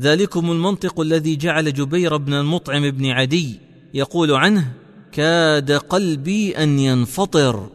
[0.00, 3.60] ذلكم المنطق الذي جعل جبير بن المطعم بن عدي
[3.94, 4.72] يقول عنه
[5.12, 7.70] كاد قلبي أن ينفطر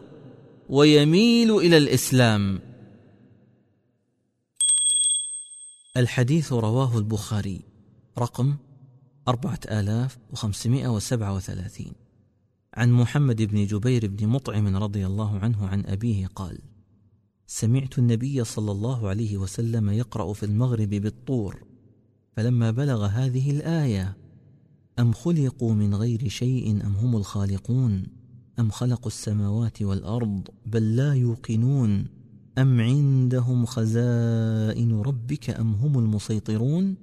[0.68, 2.60] ويميل إلى الإسلام.
[5.96, 7.60] الحديث رواه البخاري
[8.18, 8.56] رقم
[9.28, 12.01] 4537
[12.74, 16.58] عن محمد بن جبير بن مطعم رضي الله عنه عن أبيه قال
[17.46, 21.64] سمعت النبي صلى الله عليه وسلم يقرأ في المغرب بالطور
[22.36, 24.16] فلما بلغ هذه الآية
[24.98, 28.06] أم خلقوا من غير شيء أم هم الخالقون؟
[28.58, 32.06] أم خلقوا السماوات والأرض بل لا يوقنون؟
[32.58, 36.96] أم عندهم خزائن ربك أم هم المسيطرون؟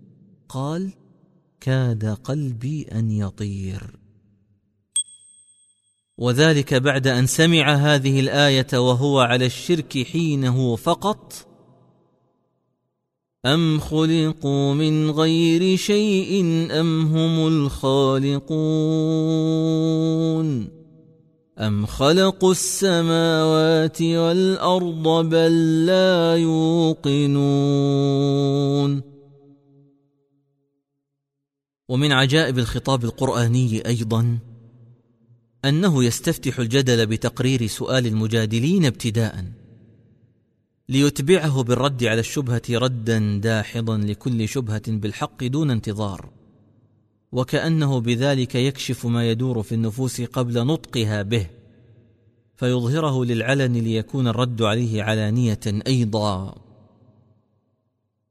[0.50, 0.94] قال
[1.60, 3.99] كاد قلبي أن يطير.
[6.20, 11.34] وذلك بعد أن سمع هذه الآية وهو على الشرك حينه فقط؟
[13.46, 16.42] أم خلقوا من غير شيء
[16.72, 18.50] أم هم الخالقون؟
[21.60, 27.50] أم خلقوا السماوات والأرض بل لا يوقنون؟
[31.90, 34.49] ومن عجائب الخطاب القرآني أيضا
[35.66, 39.46] أنه يستفتح الجدل بتقرير سؤال المجادلين ابتداء
[40.90, 46.30] ليتبعه بالرد على الشبهة ردا داحضا لكل شبهة بالحق دون انتظار
[47.32, 51.48] وكأنه بذلك يكشف ما يدور في النفوس قبل نطقها به
[52.56, 56.56] فيظهره للعلن ليكون الرد عليه علانية أيضا.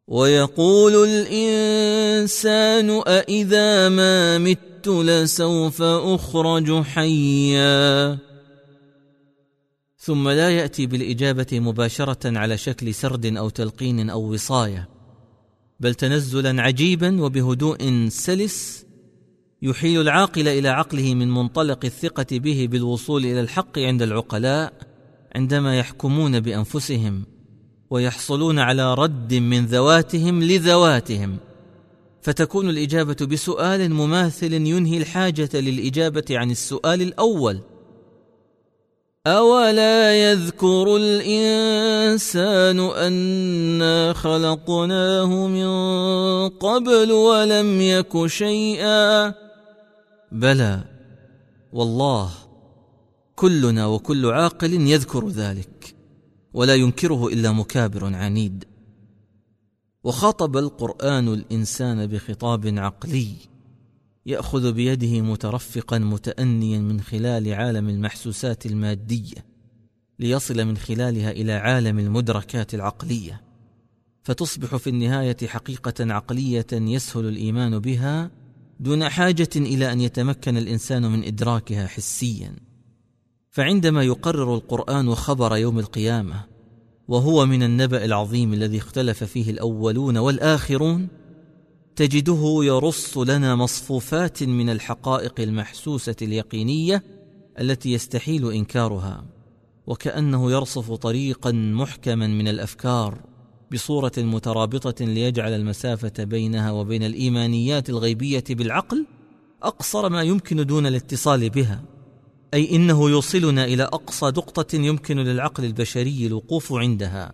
[0.08, 8.18] ويقول الإنسان أإذا ما مت لسوف أخرج حيا.
[10.08, 14.88] ثم لا يأتي بالإجابة مباشرة على شكل سرد أو تلقين أو وصاية
[15.80, 18.86] بل تنزلا عجيبا وبهدوء سلس
[19.62, 24.72] يحيل العاقل إلى عقله من منطلق الثقة به بالوصول إلى الحق عند العقلاء
[25.36, 27.26] عندما يحكمون بأنفسهم
[27.90, 31.38] ويحصلون على رد من ذواتهم لذواتهم.
[32.22, 37.60] فتكون الإجابة بسؤال مماثل ينهي الحاجة للإجابة عن السؤال الأول.
[39.26, 45.68] أولا يذكر الإنسان أنا خلقناه من
[46.48, 49.34] قبل ولم يك شيئا.
[50.32, 50.84] بلى
[51.72, 52.30] والله
[53.36, 55.94] كلنا وكل عاقل يذكر ذلك
[56.54, 58.64] ولا ينكره إلا مكابر عنيد.
[60.04, 63.34] وخاطب القرآن الإنسان بخطاب عقلي
[64.26, 69.48] يأخذ بيده مترفقا متانيا من خلال عالم المحسوسات المادية
[70.18, 73.40] ليصل من خلالها إلى عالم المدركات العقلية.
[74.22, 78.30] فتصبح في النهاية حقيقة عقلية يسهل الإيمان بها
[78.80, 82.56] دون حاجة إلى أن يتمكن الإنسان من إدراكها حسيا.
[83.50, 86.44] فعندما يقرر القرآن خبر يوم القيامة
[87.08, 91.08] وهو من النبأ العظيم الذي اختلف فيه الأولون والآخرون
[91.96, 97.02] تجده يرص لنا مصفوفات من الحقائق المحسوسة اليقينية
[97.60, 99.24] التي يستحيل إنكارها
[99.86, 103.18] وكأنه يرصف طريقا محكما من الأفكار
[103.72, 109.06] بصورة مترابطة ليجعل المسافة بينها وبين الإيمانيات الغيبية بالعقل
[109.62, 111.82] أقصر ما يمكن دون الاتصال بها.
[112.54, 117.32] أي إنه يوصلنا إلى أقصى نقطه يمكن للعقل البشري الوقوف عندها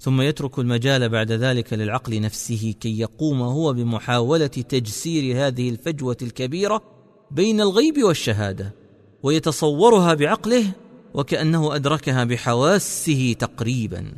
[0.00, 6.82] ثم يترك المجال بعد ذلك للعقل نفسه كي يقوم هو بمحاولة تجسير هذه الفجوة الكبيرة
[7.30, 8.74] بين الغيب والشهادة
[9.22, 10.72] ويتصورها بعقله
[11.14, 14.12] وكأنه أدركها بحواسه تقريبا.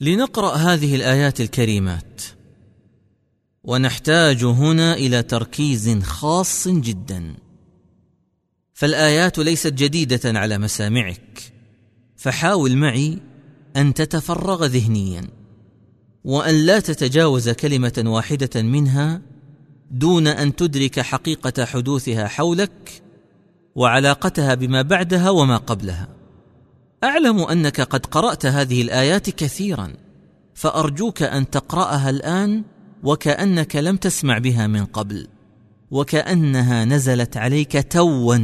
[0.00, 2.22] لنقرأ هذه الآيات الكريمات.
[3.64, 7.34] ونحتاج هنا إلى تركيز خاص جدا.
[8.80, 11.52] فالآيات ليست جديدة على مسامعك
[12.16, 13.18] فحاول معي
[13.76, 15.28] أن تتفرغ ذهنيا
[16.24, 19.22] وأن لا تتجاوز كلمة واحدة منها
[19.90, 23.02] دون أن تدرك حقيقة حدوثها حولك
[23.74, 26.08] وعلاقتها بما بعدها وما قبلها.
[27.04, 29.92] أعلم أنك قد قرأت هذه الآيات كثيرا
[30.54, 32.64] فأرجوك أن تقرأها الآن
[33.02, 35.26] وكأنك لم تسمع بها من قبل.
[35.90, 38.38] وكأنها نزلت عليك توا.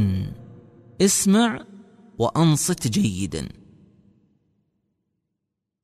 [1.01, 1.65] اسمع
[2.19, 3.49] وأنصت جيدا.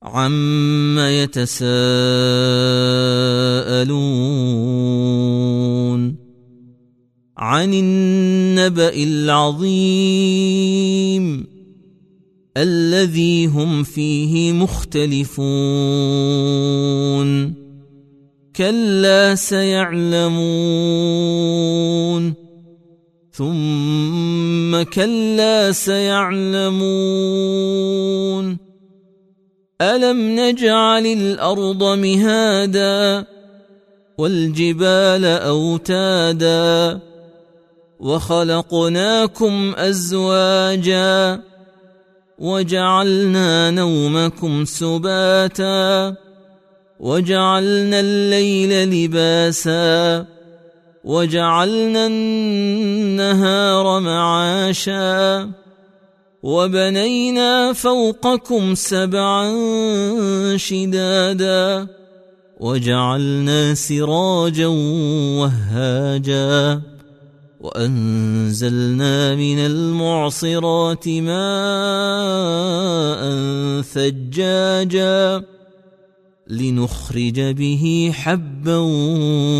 [0.03, 1.63] عم يتساءلون
[7.37, 10.33] عن النبأ العظيم
[12.57, 15.63] الذي هم فيه مختلفون.
[18.55, 20.33] كلا سيعلمون
[23.31, 26.73] ثم كلا سيعلمون
[29.81, 33.25] ألم نجعل الأرض مهادا
[34.17, 36.99] والجبال أوتادا
[37.99, 41.41] وخلقناكم أزواجا
[42.37, 46.15] وجعلنا نومكم سباتا
[46.99, 50.25] وجعلنا الليل لباسا
[51.03, 55.49] وجعلنا النهار معاشا
[56.43, 59.47] وبنينا فوقكم سبعا
[60.57, 61.87] شدادا
[62.59, 64.67] وجعلنا سراجا
[65.37, 66.81] وهاجا
[67.61, 71.43] وأنزلنا من المعصرات ماء
[73.81, 75.43] ثجاجا
[76.47, 78.77] لنخرج به حبا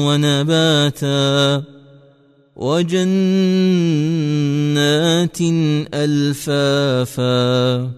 [0.07, 1.63] ونباتا
[2.55, 3.01] وجنات
[5.93, 7.91] ألفافا.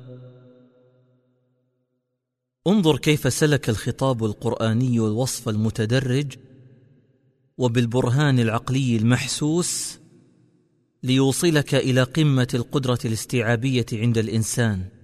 [2.68, 6.34] انظر كيف سلك الخطاب القرآني الوصف المتدرج
[7.58, 10.00] وبالبرهان العقلي المحسوس
[11.04, 14.95] ليوصلك إلى قمة القدرة الاستيعابية عند الإنسان.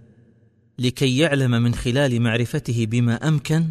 [0.82, 3.68] لكي يعلم من خلال معرفته بما أمكن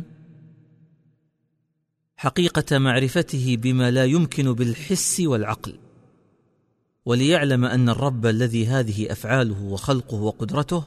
[2.17, 5.75] حقيقة معرفته بما لا يمكن بالحس والعقل
[7.05, 10.85] وليعلم أن الرب الذي هذه أفعاله وخلقه وقدرته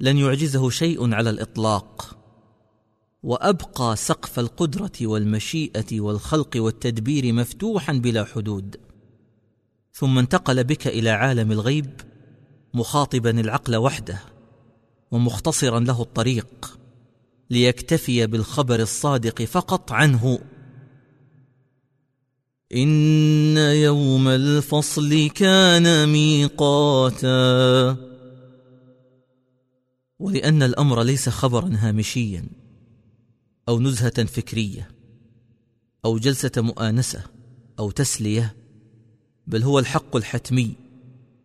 [0.00, 2.16] لن يعجزه شيء على الإطلاق
[3.22, 8.76] وأبقى سقف القدرة والمشيئة والخلق والتدبير مفتوحا بلا حدود.
[9.92, 12.00] ثم انتقل بك إلى عالم الغيب
[12.74, 14.29] مخاطبا العقل وحده.
[15.10, 16.78] ومختصرا له الطريق
[17.50, 20.38] ليكتفي بالخبر الصادق فقط عنه.
[22.74, 27.96] إن يوم الفصل كان ميقاتا.
[30.18, 32.44] ولأن الأمر ليس خبرا هامشيا
[33.68, 34.90] أو نزهة فكرية
[36.04, 37.24] أو جلسة مؤانسة
[37.78, 38.56] أو تسلية
[39.46, 40.74] بل هو الحق الحتمي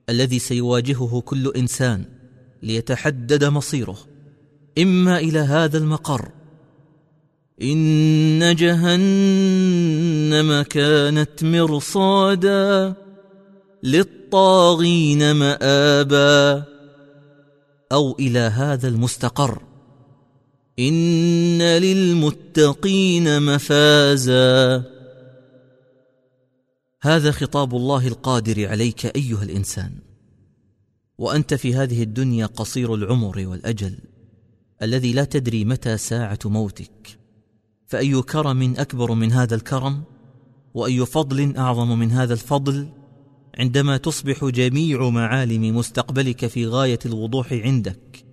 [0.09, 2.14] الذي سيواجهه كل إنسان.
[2.63, 3.97] ليتحدد مصيره.
[4.77, 6.31] إما إلى هذا المقر.
[7.61, 12.93] إن جهنم كانت مرصادا
[13.83, 16.63] للطاغين مآبا.
[17.91, 19.61] أو إلى هذا المستقر.
[20.79, 24.83] إن للمتقين مفازا.
[27.01, 30.04] هذا خطاب الله القادر عليك أيها الإنسان.
[31.17, 33.97] وأنت في هذه الدنيا قصير العمر والأجل
[34.81, 37.19] الذي لا تدري متى ساعة موتك.
[37.87, 40.03] فأي كرم أكبر من هذا الكرم
[40.73, 42.87] وأي فضل أعظم من هذا الفضل
[43.59, 48.25] عندما تصبح جميع معالم مستقبلك في غاية الوضوح عندك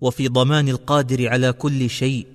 [0.00, 2.26] وفي ضمان القادر على كل شيء.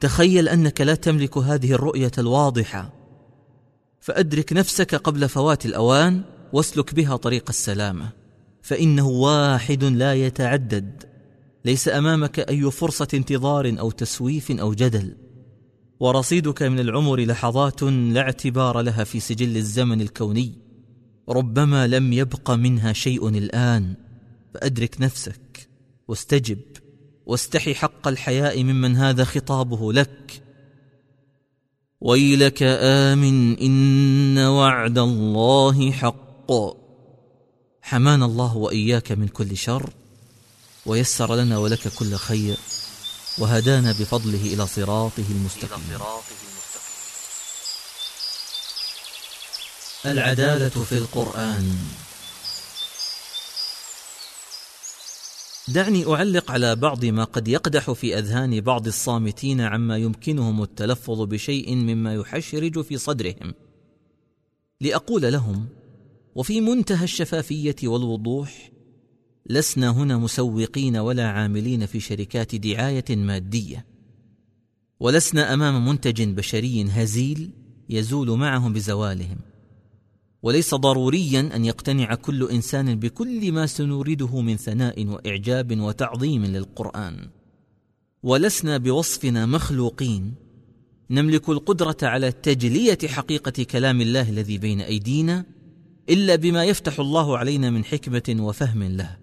[0.00, 2.92] تخيل أنك لا تملك هذه الرؤية الواضحة.
[4.00, 6.22] فأدرك نفسك قبل فوات الأوان
[6.52, 8.21] واسلك بها طريق السلامة.
[8.62, 11.04] فإنه واحد لا يتعدد.
[11.64, 15.16] ليس أمامك أي فرصة انتظار أو تسويف أو جدل.
[16.00, 20.52] ورصيدك من العمر لحظات لا اعتبار لها في سجل الزمن الكوني.
[21.28, 23.94] ربما لم يبق منها شيء الآن.
[24.54, 25.68] فأدرك نفسك
[26.08, 26.58] واستجب.
[27.26, 30.42] واستحي حق الحياء ممن هذا خطابه لك.
[32.00, 36.81] ويلك آمن إن وعد الله حق.
[37.82, 39.90] حمانا الله وإياك من كل شر
[40.86, 42.56] ويسر لنا ولك كل خير
[43.38, 45.98] وهدانا بفضله إلى صراطه المستقيم.
[50.06, 51.78] العدالة في القرآن.
[55.68, 61.74] دعني أعلق على بعض ما قد يقدح في أذهان بعض الصامتين عما يمكنهم التلفظ بشيء
[61.74, 63.54] مما يحشرج في صدرهم.
[64.80, 65.68] لأقول لهم
[66.34, 68.70] وفي منتهى الشفافية والوضوح
[69.46, 73.86] لسنا هنا مسوقين ولا عاملين في شركات دعاية مادية.
[75.00, 77.50] ولسنا أمام منتج بشري هزيل
[77.88, 79.38] يزول معهم بزوالهم.
[80.42, 87.28] وليس ضروريا أن يقتنع كل إنسان بكل ما سنورده من ثناء وإعجاب وتعظيم للقرآن.
[88.22, 90.34] ولسنا بوصفنا مخلوقين
[91.10, 95.44] نملك القدرة على تجلية حقيقة كلام الله الذي بين أيدينا
[96.10, 99.16] إلا بما يفتح الله علينا من حكمة وفهم له.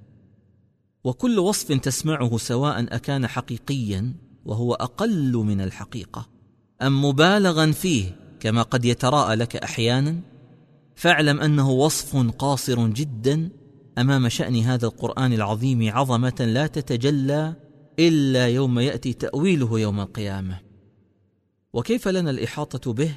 [1.03, 4.14] وكل وصف تسمعه سواء أكان حقيقيا
[4.45, 6.30] وهو أقل من الحقيقة
[6.81, 10.19] أم مبالغا فيه كما قد يتراءى لك أحيانا
[10.95, 13.49] فاعلم أنه وصف قاصر جدا
[13.97, 17.56] أمام شأن هذا القرآن العظيم عظمة لا تتجلى
[17.99, 20.60] إلا يوم يأتي تأويله يوم القيامة.
[21.73, 23.15] وكيف لنا الإحاطة به؟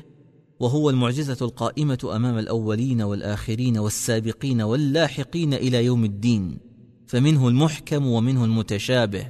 [0.63, 6.59] وهو المعجزة القائمة أمام الأولين والآخرين والسابقين واللاحقين إلى يوم الدين
[7.07, 9.27] فمنه المحكم ومنه المتشابه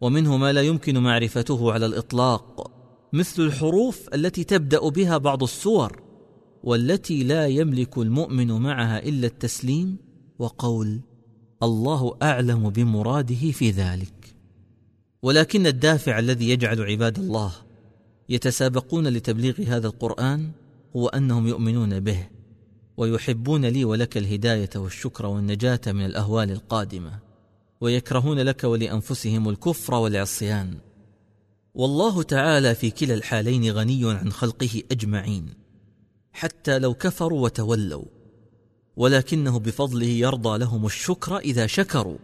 [0.00, 2.70] ومنه ما لا يمكن معرفته على الإطلاق
[3.12, 6.02] مثل الحروف التي تبدأ بها بعض السور
[6.62, 9.96] والتي لا يملك المؤمن معها إلا التسليم
[10.38, 11.00] وقول
[11.62, 14.34] الله أعلم بمراده في ذلك
[15.22, 17.52] ولكن الدافع الذي يجعل عباد الله
[18.28, 20.50] يتسابقون لتبليغ هذا القرآن
[20.96, 22.28] هو أنهم يؤمنون به
[22.96, 27.18] ويحبون لي ولك الهداية والشكر والنجاة من الأهوال القادمة
[27.80, 30.78] ويكرهون لك ولأنفسهم الكفر والعصيان.
[31.74, 35.54] والله تعالى في كلا الحالين غني عن خلقه أجمعين
[36.32, 38.04] حتى لو كفروا وتولوا
[38.96, 42.18] ولكنه بفضله يرضى لهم الشكر إذا شكروا.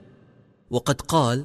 [0.70, 1.44] وقد قال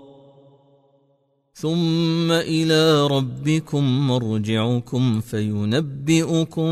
[1.61, 6.71] ثم إلى ربكم مرجعكم فينبئكم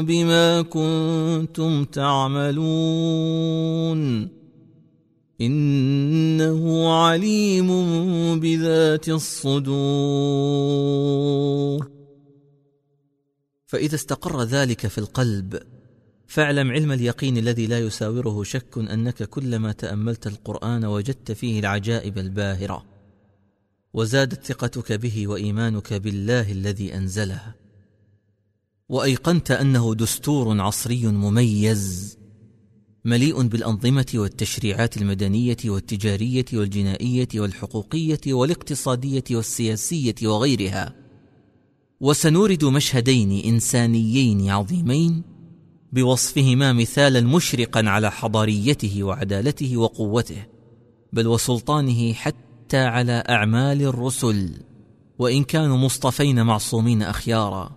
[0.00, 3.20] بما كنتم تعملون.
[5.40, 7.68] إنه عليم
[8.40, 9.70] بذات الصدور.
[13.66, 15.58] فإذا استقر ذلك في القلب
[16.26, 22.99] فاعلم علم اليقين الذي لا يساوره شك أنك كلما تأملت القرآن وجدت فيه العجائب الباهرة.
[23.94, 27.54] وزادت ثقتك به وإيمانك بالله الذي أنزله.
[28.88, 32.18] وأيقنت أنه دستور عصري مميز
[33.04, 40.94] مليء بالأنظمة والتشريعات المدنية والتجارية والجنائية والحقوقية والاقتصادية والسياسية وغيرها.
[42.00, 45.22] وسنورد مشهدين إنسانيين عظيمين
[45.92, 50.46] بوصفهما مثالا مشرقا على حضاريته وعدالته وقوته
[51.12, 52.12] بل وسلطانه
[52.70, 54.54] حتى على أعمال الرسل
[55.18, 57.76] وإن كانوا مصطفين معصومين أخيارا.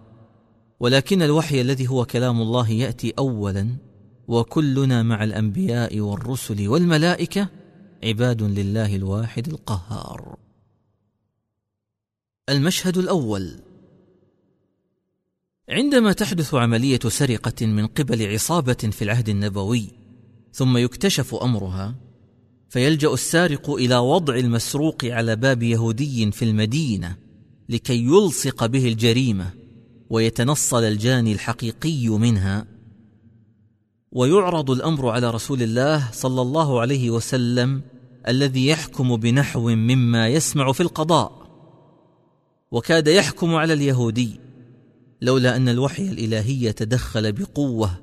[0.80, 3.68] ولكن الوحي الذي هو كلام الله يأتي اولا
[4.28, 7.50] وكلنا مع الأنبياء والرسل والملائكة
[8.04, 10.38] عباد لله الواحد القهار.
[12.50, 13.60] المشهد الأول.
[15.70, 19.90] عندما تحدث عملية سرقة من قبل عصابة في العهد النبوي
[20.52, 21.96] ثم يكتشف أمرها
[22.74, 27.16] فيلجأ السارق إلى وضع المسروق على باب يهودي في المدينة
[27.70, 29.54] لكي يلصق به الجريمة
[30.10, 32.66] ويتنصل الجاني الحقيقي منها.
[34.12, 37.82] ويعرض الأمر على رسول الله صلى الله عليه وسلم
[38.28, 41.48] الذي يحكم بنحو مما يسمع في القضاء.
[42.72, 44.40] وكاد يحكم على اليهودي
[45.22, 48.00] لولا أن الوحي الإلهي تدخل بقوة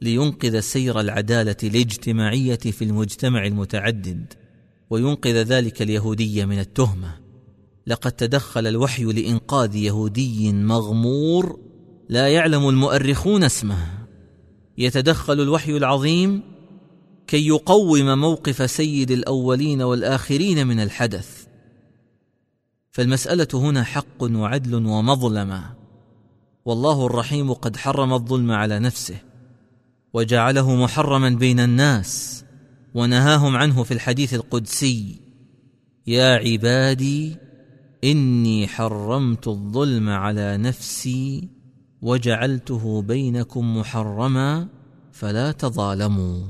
[0.00, 4.32] لينقذ سير العدالة الاجتماعية في المجتمع المتعدد
[4.90, 7.18] وينقذ ذلك اليهودي من التهمة.
[7.86, 11.58] لقد تدخل الوحي لإنقاذ يهودي مغمور
[12.08, 14.06] لا يعلم المؤرخون اسمه.
[14.78, 16.42] يتدخل الوحي العظيم
[17.26, 21.46] كي يقوم موقف سيد الأولين والآخرين من الحدث.
[22.90, 25.74] فالمسألة هنا حق وعدل ومظلمة.
[26.64, 29.33] والله الرحيم قد حرم الظلم على نفسه.
[30.14, 32.44] وجعله محرما بين الناس
[32.94, 35.20] ونهاهم عنه في الحديث القدسي.
[36.06, 37.36] يا عبادي
[38.04, 41.48] إني حرمت الظلم على نفسي
[42.02, 44.68] وجعلته بينكم محرما
[45.12, 46.46] فلا تظالموا.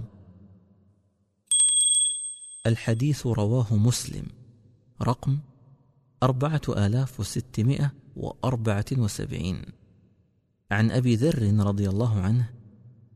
[2.67, 4.27] الحديث رواه مسلم
[5.03, 5.39] رقم
[6.23, 9.63] أربعة آلاف وستمائة وأربعة وسبعين.
[10.71, 12.64] عن أبي ذر رضي الله عنه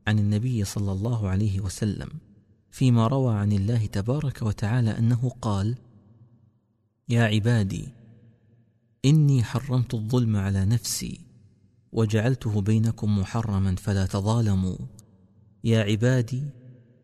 [0.09, 2.09] عن النبي صلى الله عليه وسلم
[2.71, 5.75] فيما روى عن الله تبارك وتعالى أنه قال
[7.09, 7.87] يا عبادي
[9.05, 11.19] إني حرمت الظلم على نفسي
[11.91, 14.77] وجعلته بينكم محرما فلا تظالموا.
[15.63, 16.43] يا عبادي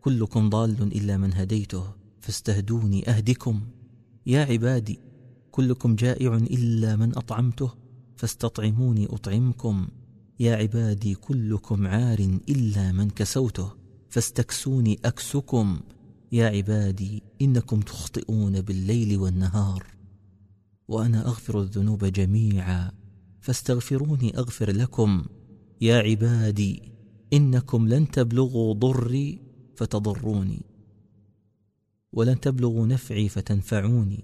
[0.01, 3.61] كلكم ضال إلا من هديته فاستهدوني أهدكم.
[4.25, 4.99] يا عبادي
[5.51, 7.71] كلكم جائع إلا من أطعمته
[8.15, 9.87] فاستطعموني أطعمكم.
[10.39, 13.71] يا عبادي كلكم عار إلا من كسوته
[14.09, 15.79] فاستكسوني أكسكم.
[16.31, 19.87] يا عبادي إنكم تخطئون بالليل والنهار.
[20.87, 22.91] وأنا أغفر الذنوب جميعا
[23.41, 25.25] فاستغفروني أغفر لكم.
[25.81, 26.81] يا عبادي
[27.33, 29.41] إنكم لن تبلغوا ضري
[29.75, 30.61] فتضروني
[32.13, 34.23] ولن تبلغوا نفعي فتنفعوني.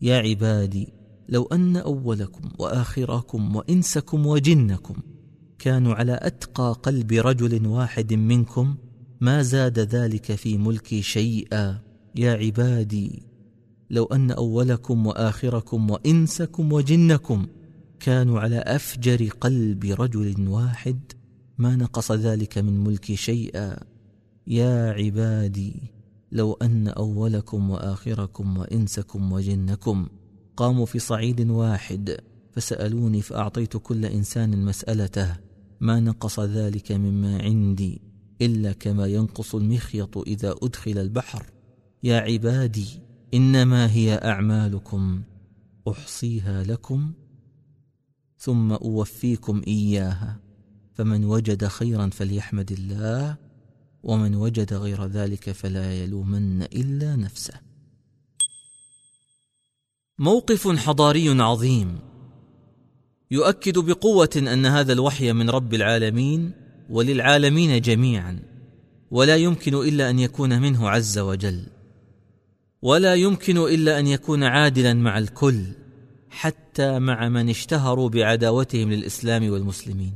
[0.00, 0.88] يا عبادي
[1.28, 4.94] لو أن أولكم واخركم وإنسكم وجنكم
[5.62, 8.74] كانوا على أتقى قلب رجل واحد منكم
[9.20, 11.78] ما زاد ذلك في ملكي شيئا.
[12.16, 13.22] يا عبادي
[13.90, 17.46] لو أن أولكم وآخركم وإنسكم وجنكم
[18.00, 21.00] كانوا على أفجر قلب رجل واحد
[21.58, 23.76] ما نقص ذلك من ملكي شيئا.
[24.46, 25.92] يا عبادي
[26.32, 30.08] لو أن أولكم وآخركم وإنسكم وجنكم
[30.56, 32.16] قاموا في صعيد واحد
[32.52, 35.51] فسألوني فأعطيت كل إنسان مسألته.
[35.82, 38.00] ما نقص ذلك مما عندي
[38.42, 41.46] إلا كما ينقص المخيط إذا أدخل البحر.
[42.02, 42.86] يا عبادي
[43.34, 45.22] إنما هي أعمالكم
[45.88, 47.12] أحصيها لكم
[48.38, 50.40] ثم أوفيكم إياها.
[50.92, 53.36] فمن وجد خيرا فليحمد الله
[54.02, 57.54] ومن وجد غير ذلك فلا يلومن إلا نفسه.
[60.18, 62.11] موقف حضاري عظيم.
[63.32, 66.52] يؤكد بقوة أن هذا الوحي من رب العالمين
[66.90, 68.38] وللعالمين جميعا
[69.10, 71.66] ولا يمكن إلا أن يكون منه عز وجل
[72.82, 75.62] ولا يمكن إلا أن يكون عادلا مع الكل
[76.30, 80.12] حتى مع من اشتهروا بعداوتهم للإسلام والمسلمين.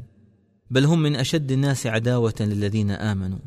[0.70, 3.38] بل هم من أشد الناس عداوة للذين آمنوا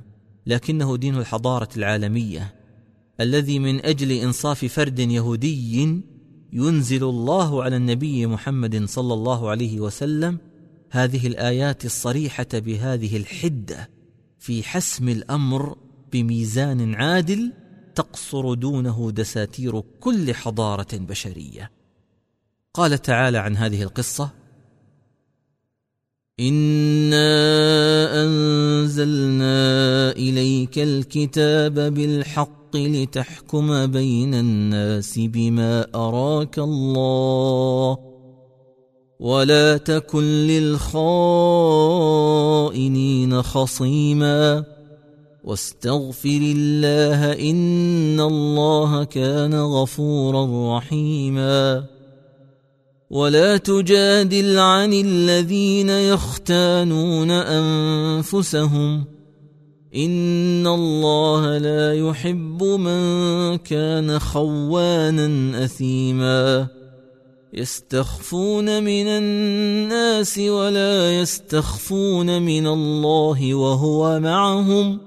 [0.47, 2.53] لكنه دين الحضارة العالمية
[3.21, 5.99] الذي من أجل إنصاف فرد يهودي
[6.53, 10.37] ينزل الله على النبي محمد صلى الله عليه وسلم
[10.91, 13.89] هذه الآيات الصريحة بهذه الحدة
[14.39, 15.77] في حسم الأمر
[16.13, 17.53] بميزان عادل
[17.95, 21.71] تقصر دونه دساتير كل حضارة بشرية.
[22.73, 24.29] قال تعالى عن هذه القصة
[26.39, 37.97] انا انزلنا اليك الكتاب بالحق لتحكم بين الناس بما أراك الله.
[39.19, 41.01] ولا تكن للخائنين
[43.41, 44.63] خصيما.
[45.43, 51.83] واستغفر الله إن الله كان غفورا رحيما.
[53.09, 59.05] ولا تجادل عن الذين يختانون أنفسهم.
[59.95, 66.67] ان الله لا يحب من كان خوانا اثيما
[67.53, 74.99] يستخفون من الناس ولا يستخفون من الله وهو معهم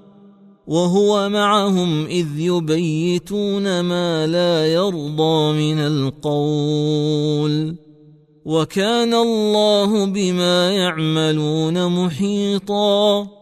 [0.66, 7.76] وهو معهم اذ يبيتون ما لا يرضى من القول
[8.44, 13.41] وكان الله بما يعملون محيطا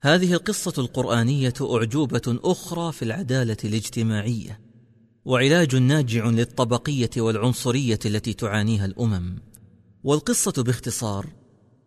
[0.00, 4.60] هذه القصة القرآنية أعجوبة أخرى في العدالة الاجتماعية
[5.24, 9.38] وعلاج ناجع للطبقية والعنصرية التي تعانيها الأمم.
[10.04, 11.26] والقصة باختصار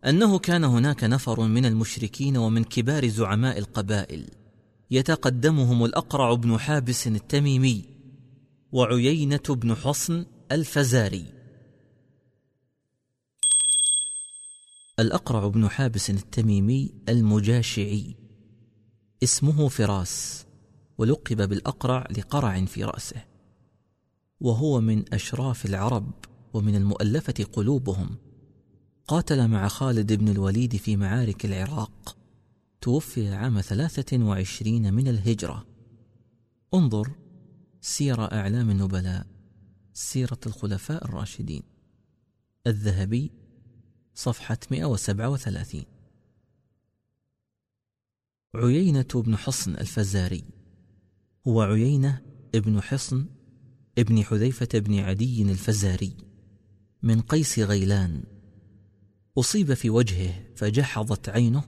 [0.05, 4.25] أنه كان هناك نفر من المشركين ومن كبار زعماء القبائل
[4.91, 7.85] يتقدمهم الأقرع بن حابس التميمي
[8.71, 11.25] وعيينة بن حصن الفزاري.
[14.99, 18.15] الأقرع بن حابس التميمي المجاشعي.
[19.23, 20.45] اسمه فراس
[20.97, 23.25] ولقب بالأقرع لقرع في رأسه.
[24.39, 26.11] وهو من أشراف العرب
[26.53, 28.17] ومن المؤلفة قلوبهم.
[29.07, 32.17] قاتل مع خالد بن الوليد في معارك العراق.
[32.81, 35.65] توفي عام ثلاثة وعشرين من الهجرة.
[36.73, 37.11] انظر
[37.81, 39.27] سير أعلام النبلاء
[39.93, 41.63] سيرة الخلفاء الراشدين.
[42.67, 43.31] الذهبي
[44.13, 45.83] صفحة 137
[48.55, 50.43] عيينة بن حصن الفزاري.
[51.47, 52.21] هو عيينة
[52.55, 53.25] ابن حصن
[53.97, 56.17] ابن حذيفة بن عدي الفزاري
[57.03, 58.23] من قيس غيلان.
[59.37, 61.63] أصيب في وجهه فجحظت عينه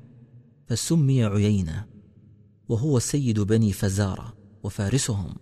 [0.67, 1.85] فسمي عيينة
[2.69, 5.35] وهو سيد بني فزارة وفارسهم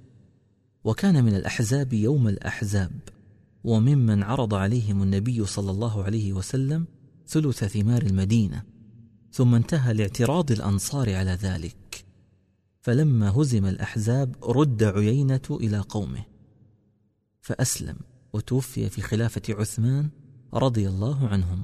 [0.83, 2.91] وكان من الأحزاب يوم الأحزاب.
[3.63, 6.87] وممن عرض عليهم النبي صلى الله عليه وسلم
[7.27, 8.63] ثلث ثمار المدينة
[9.31, 12.05] ثم انتهى لاعتراض الأنصار على ذلك.
[12.81, 16.25] فلما هزم الأحزاب رد عيينة إلى قومه
[17.41, 17.95] فأسلم
[18.33, 20.09] وتوفي في خلافة عثمان
[20.53, 21.63] رضي الله عنهم.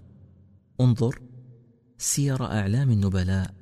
[0.82, 1.22] انظر
[1.98, 3.54] سير أعلام النبلاء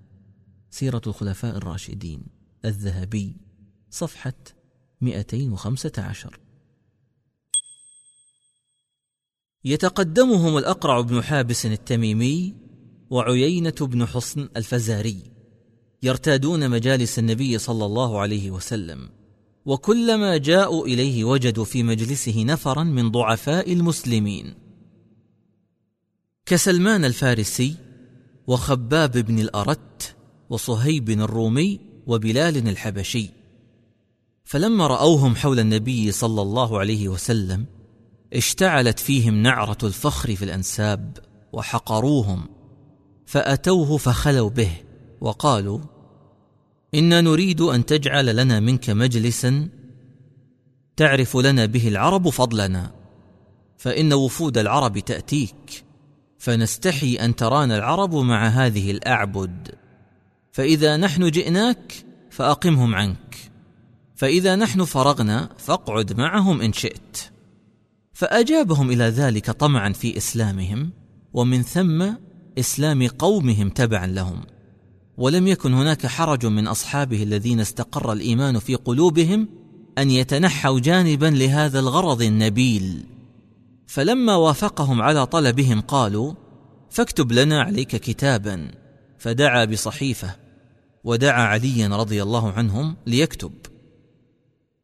[0.70, 2.24] سيرة الخلفاء الراشدين
[2.66, 3.38] الذهبي
[3.90, 4.34] صفحة
[5.02, 6.40] 215
[9.66, 12.54] يتقدمهم الأقرع بن حابس التميمي
[13.10, 15.18] وعيينة بن حصن الفزاري
[16.04, 19.10] يرتادون مجالس النبي صلى الله عليه وسلم
[19.66, 24.54] وكلما جاءوا إليه وجدوا في مجلسه نفرا من ضعفاء المسلمين.
[26.46, 27.76] كسلمان الفارسي
[28.48, 30.16] وخباب بن الأرت
[30.50, 33.30] وصهيب الرومي وبلال الحبشي
[34.44, 37.66] فلما رأوهم حول النبي صلى الله عليه وسلم
[38.36, 41.18] اشتعلت فيهم نعرة الفخر في الأنساب
[41.54, 42.48] وحقروهم
[43.26, 44.72] فأتوه فخلوا به
[45.22, 45.80] وقالوا
[46.96, 49.68] إنا نريد أن تجعل لنا منك مجلسا
[50.96, 52.92] تعرف لنا به العرب فضلنا
[53.78, 55.84] فإن وفود العرب تأتيك
[56.38, 59.70] فنستحي أن ترانا العرب مع هذه الأعبد
[60.52, 61.94] فإذا نحن جئناك
[62.30, 63.52] فأقمهم عنك
[64.16, 67.35] فإذا نحن فرغنا فاقعد معهم إن شئت.
[68.16, 70.92] فأجابهم إلى ذلك طمعا في إسلامهم
[71.34, 72.06] ومن ثم
[72.60, 74.42] إسلام قومهم تبعا لهم.
[75.18, 79.48] ولم يكن هناك حرج من أصحابه الذين استقر الإيمان في قلوبهم
[79.98, 83.06] أن يتنحوا جانبا لهذا الغرض النبيل.
[83.88, 86.34] فلما وافقهم على طلبهم قالوا
[86.90, 88.72] فاكتب لنا عليك كتابا
[89.18, 90.36] فدعا بصحيفة
[91.04, 93.54] ودعا عليا رضي الله عنهم ليكتب.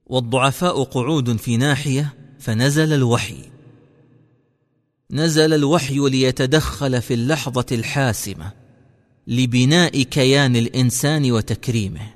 [0.06, 3.38] والضعفاء قعود في ناحية فنزل الوحي.
[5.11, 8.51] نزل الوحي ليتدخل في اللحظة الحاسمة
[9.27, 12.13] لبناء كيان الإنسان وتكريمه.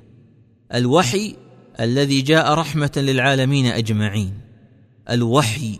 [0.74, 1.36] الوحي
[1.80, 4.32] الذي جاء رحمة للعالمين أجمعين.
[5.10, 5.78] الوحي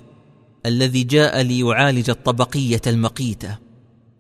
[0.66, 3.58] الذي جاء ليعالج الطبقية المقيتة.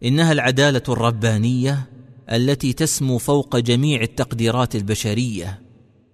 [0.04, 1.86] إنها العدالة الربانية
[2.32, 5.62] التي تسمو فوق جميع التقديرات البشرية.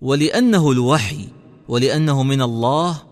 [0.01, 1.28] ولأنه الوحي
[1.68, 3.11] ولأنه من الله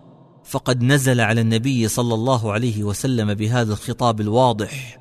[0.50, 5.00] فقد نزل على النبي صلى الله عليه وسلم بهذا الخطاب الواضح.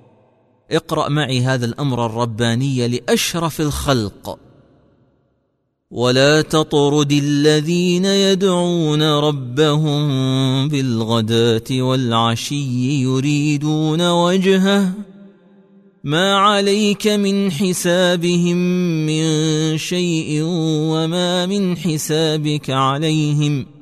[0.71, 4.39] اقرأ معي هذا الأمر الرباني لأشرف الخلق.
[5.91, 10.07] ولا تطرد الذين يدعون ربهم
[10.67, 14.93] بالغداة والعشي يريدون وجهه.
[16.03, 18.57] ما عليك من حسابهم
[19.05, 20.41] من شيء
[20.91, 23.78] وما من حسابك عليهم.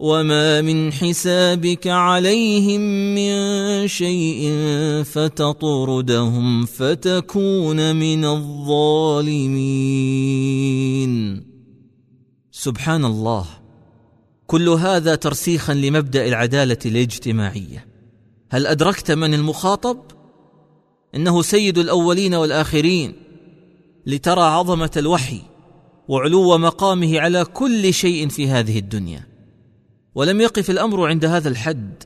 [0.00, 2.80] وما من حسابك عليهم
[3.14, 4.52] من شيء
[5.04, 9.50] فتطردهم فتكون من الظالمين.
[12.50, 13.46] سبحان الله
[14.46, 17.86] كل هذا ترسيخا لمبدا العداله الاجتماعيه.
[18.50, 19.98] هل ادركت من المخاطب؟
[21.14, 23.12] انه سيد الاولين والاخرين.
[24.06, 25.40] لترى عظمه الوحي
[26.08, 29.29] وعلو مقامه على كل شيء في هذه الدنيا.
[30.14, 32.02] ولم يقف الأمر عند هذا الحد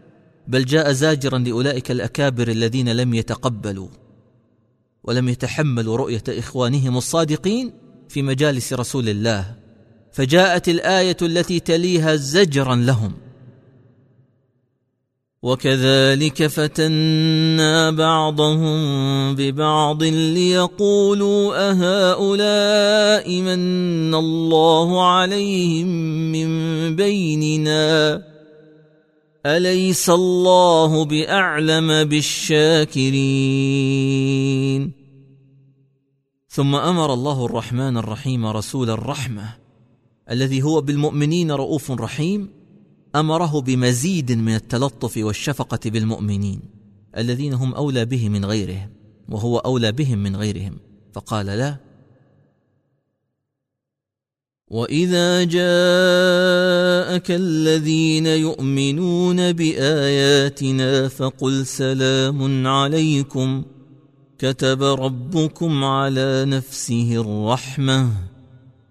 [0.48, 3.88] بل جاء زاجرا لأولئك الأكابر الذين لم يتقبلوا
[5.04, 7.72] ولم يتحملوا رؤية إخوانهم الصادقين
[8.08, 9.54] في مجالس رسول الله
[10.12, 13.12] فجاءت الآية التي تليها زجرا لهم.
[15.44, 18.76] وكذلك فتنا بعضهم
[19.34, 25.86] ببعض ليقولوا أهؤلاء من الله عليهم
[26.32, 26.48] من
[26.96, 28.22] بيننا؟
[29.46, 33.14] أليس الله بأعلم بالشاكرين؟
[36.48, 39.54] ثم أمر الله الرحمن الرحيم رسول الرحمة
[40.30, 42.63] الذي هو بالمؤمنين رؤوف رحيم
[43.14, 46.60] أمره بمزيد من التلطف والشفقة بالمؤمنين
[47.16, 48.90] الذين هم أولى به من غيرهم
[49.28, 50.78] وهو أولى بهم من غيرهم.
[51.12, 51.76] فقال لا.
[54.68, 63.64] وإذا جاءك الذين يؤمنون بآياتنا فقل سلام عليكم
[64.38, 68.33] كتب ربكم على نفسه الرحمة.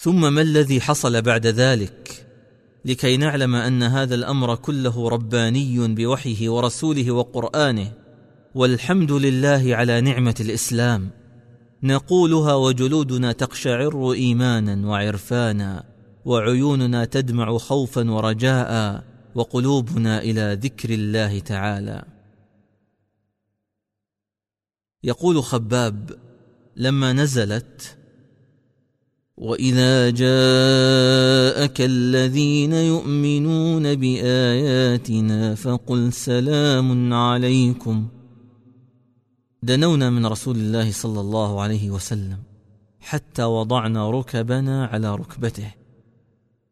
[0.00, 2.26] ثم ما الذي حصل بعد ذلك؟
[2.84, 7.92] لكي نعلم أن هذا الأمر كله رباني بوحيه ورسوله وقرآنه
[8.54, 11.10] والحمد لله على نعمة الإسلام.
[11.82, 15.84] نقولها وجلودنا تقشعر إيمانا وعرفانا
[16.24, 19.04] وعيوننا تدمع خوفا ورجاء
[19.34, 22.04] وقلوبنا إلى ذكر الله تعالى.
[25.04, 26.10] يقول خباب
[26.76, 27.97] لما نزلت
[29.38, 38.08] واذا جاءك الذين يؤمنون باياتنا فقل سلام عليكم
[39.62, 42.38] دنونا من رسول الله صلى الله عليه وسلم
[43.00, 45.74] حتى وضعنا ركبنا على ركبته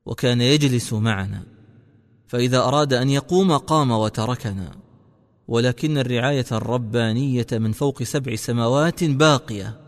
[0.06, 1.42] وكان يجلس معنا
[2.26, 4.70] فاذا اراد ان يقوم قام وتركنا
[5.48, 9.85] ولكن الرعايه الربانيه من فوق سبع سماوات باقيه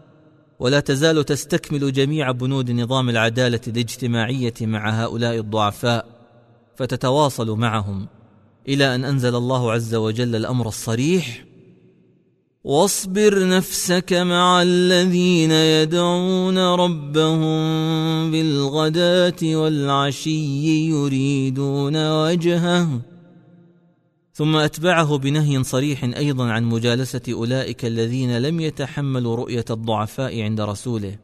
[0.58, 6.06] ولا تزال تستكمل جميع بنود نظام العدالة الاجتماعية مع هؤلاء الضعفاء
[6.76, 8.08] فتتواصل معهم
[8.68, 11.44] إلى أن أنزل الله عز وجل الأمر الصريح
[12.64, 17.50] واصبر نفسك مع الذين يدعون ربهم
[18.30, 22.88] بالغداة والعشي يريدون وجهه
[24.38, 31.16] ثم أتبعه بنهي صريح أيضا عن مجالسة أولئك الذين لم يتحملوا رؤية الضعفاء عند رسوله.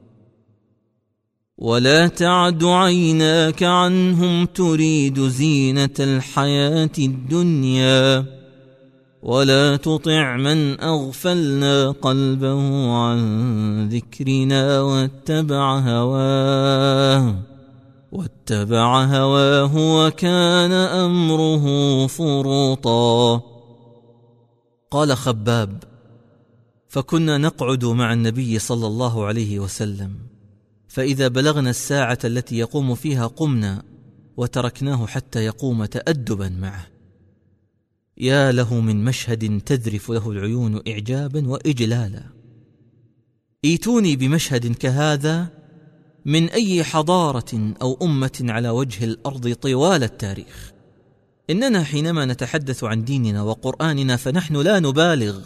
[1.58, 8.24] ولا تعد عيناك عنهم تريد زينة الحياة الدنيا
[9.22, 17.53] ولا تطع من أغفلنا قلبه عن ذكرنا واتبع هواه.
[18.14, 21.66] واتبع هواه وكان أمره
[22.06, 23.42] فرطا
[24.90, 25.82] قال خباب
[26.88, 30.16] فكنا نقعد مع النبي صلى الله عليه وسلم
[30.88, 33.82] فإذا بلغنا الساعة التي يقوم فيها قمنا
[34.36, 36.86] وتركناه حتى يقوم تادبا معه.
[38.18, 42.22] يا له من مشهد تذرف له العيون اعجابا واجلالا.
[43.64, 45.48] إيتوني بمشهد كهذا؟
[46.26, 50.72] من أي حضارة أو أمة على وجه الأرض طوال التاريخ.
[51.50, 55.38] إننا حينما نتحدث عن ديننا وقرآننا فنحن لا نبالغ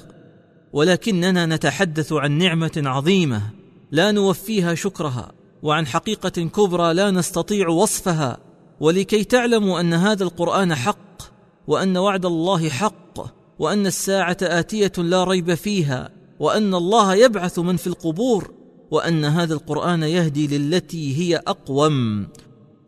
[0.72, 3.42] ولكننا نتحدث عن نعمة عظيمة
[3.90, 5.32] لا نوفيها شكرها
[5.62, 8.38] وعن حقيقة كبرى لا نستطيع وصفها.
[8.80, 11.22] ولكي تعلموا أن هذا القرآن حق
[11.66, 16.10] وأن وعد الله حق وأن الساعة آتية لا ريب فيها
[16.40, 18.57] وأن الله يبعث من في القبور
[18.90, 22.26] وأن هذا القرآن يهدي للتي هي أقوم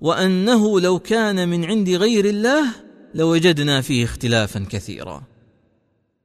[0.00, 2.64] وأنه لو كان من عند غير الله
[3.14, 5.22] لوجدنا فيه اختلافا كثيرا.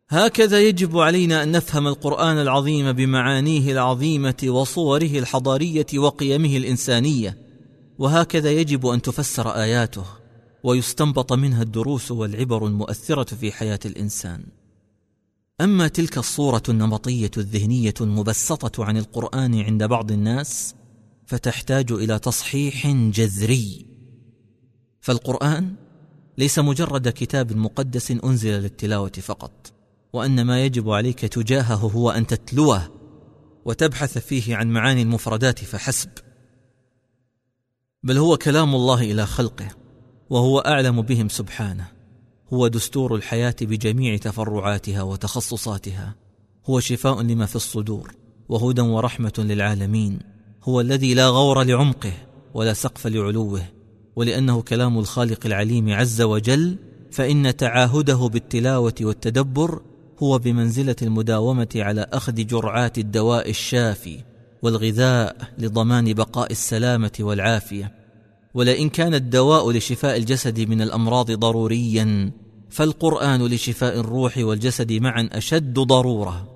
[0.10, 7.38] هكذا يجب علينا أن نفهم القرآن العظيم بمعانيه العظيمة وصوره الحضارية وقيمه الإنسانية
[8.00, 10.06] وهكذا يجب أن تفسر آياته
[10.64, 14.44] ويستنبط منها الدروس والعبر المؤثرة في حياة الإنسان.
[15.62, 20.76] أما تلك الصورة النمطية الذهنية المبسطة عن القرآن عند بعض الناس
[21.26, 23.86] فتحتاج إلى تصحيح جذري.
[25.02, 25.76] فالقرآن
[26.38, 29.74] ليس مجرد كتاب مقدس أنزل للتلاوة فقط
[30.14, 32.92] وأن ما يجب عليك تجاهه هو أن تتلوه
[33.66, 36.10] وتبحث فيه عن معاني المفردات فحسب.
[38.04, 39.68] بل هو كلام الله إلى خلقه
[40.30, 41.95] وهو أعلم بهم سبحانه.
[42.56, 46.16] هو دستور الحياة بجميع تفرعاتها وتخصصاتها.
[46.66, 48.16] هو شفاء لما في الصدور
[48.50, 50.20] وهدى ورحمة للعالمين.
[50.64, 52.14] هو الذي لا غور لعمقه
[52.54, 53.62] ولا سقف لعلوه.
[54.16, 56.78] ولأنه كلام الخالق العليم عز وجل
[57.12, 59.82] فإن تعاهده بالتلاوة والتدبر
[60.20, 64.20] هو بمنزلة المداومة على أخذ جرعات الدواء الشافي
[64.62, 67.92] والغذاء لضمان بقاء السلامة والعافية.
[68.54, 72.32] ولئن كان الدواء لشفاء الجسد من الأمراض ضروريا
[72.76, 76.48] فالقرآن لشفاء الروح والجسد معا أشد ضرورة.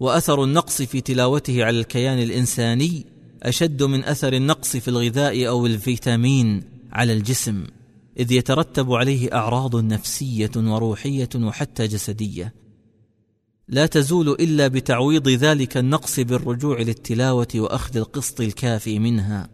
[0.00, 3.06] وأثر النقص في تلاوته على الكيان الإنساني
[3.42, 6.62] أشد من أثر النقص في الغذاء أو الفيتامين
[6.92, 7.64] على الجسم
[8.18, 12.54] إذ يترتب عليه أعراض نفسية وروحية وحتى جسدية.
[13.68, 19.48] لا تزول إلا بتعويض ذلك النقص بالرجوع للتلاوة وأخذ القسط الكافي منها.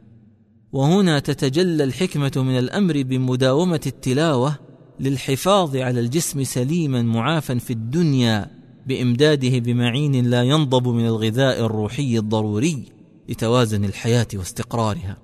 [0.73, 4.72] وهنا تتجلى الحكمة من الأمر بمداومة التلاوة
[5.03, 8.51] للحفاظ على الجسم سليما معافا في الدنيا
[8.87, 12.85] بإمداده بمعين لا ينضب من الغذاء الروحي الضروري
[13.29, 15.17] لتوازن الحياة واستقرارها.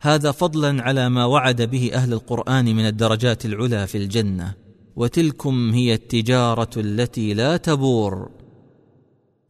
[0.00, 4.54] هذا فضلا على ما وعد به أهل القرآن من الدرجات العلى في الجنة
[4.96, 8.30] وتلكم هي التجارة التي لا تبور.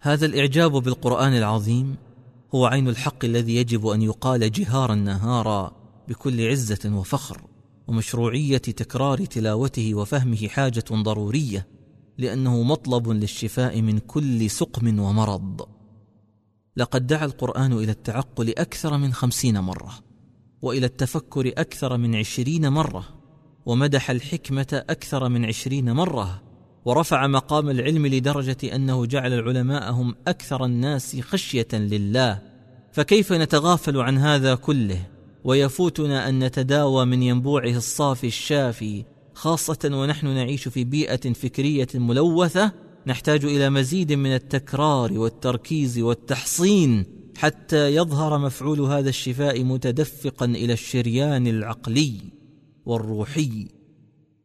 [0.01, 1.97] هذا الإعجاب بالقرآن العظيم
[2.55, 5.73] هو عين الحق الذي يجب أن يقال جهارا نهارا
[6.09, 7.54] بكل عزة وفخر.
[7.87, 11.67] ومشروعية تكرار تلاوته وفهمه حاجة ضرورية
[12.19, 15.69] لأنه مطلب للشفاء من كل سقم ومرض.
[16.77, 19.95] لقد دعا القرآن إلى التعقل أكثر من خمسين مرة
[20.63, 23.09] وإلى التفكر أكثر من عشرين مرة
[23.67, 26.43] ومدح الحكمة أكثر من عشرين مرة
[26.85, 32.43] ورفع مقام العلم لدرجة أنه جعل العلماء هم أكثر الناس خشية لله.
[32.93, 35.07] فكيف نتغافل عن هذا كله؟
[35.45, 39.05] ويفوتنا أن نتداوى من ينبوعه الصافي الشافي
[39.35, 42.73] خاصة ونحن نعيش في بيئة فكرية ملوثة
[43.07, 47.07] نحتاج إلى مزيد من التكرار والتركيز والتحصين
[47.37, 52.21] حتى يظهر مفعول هذا الشفاء متدفقا إلى الشريان العقلي
[52.87, 53.69] والروحي.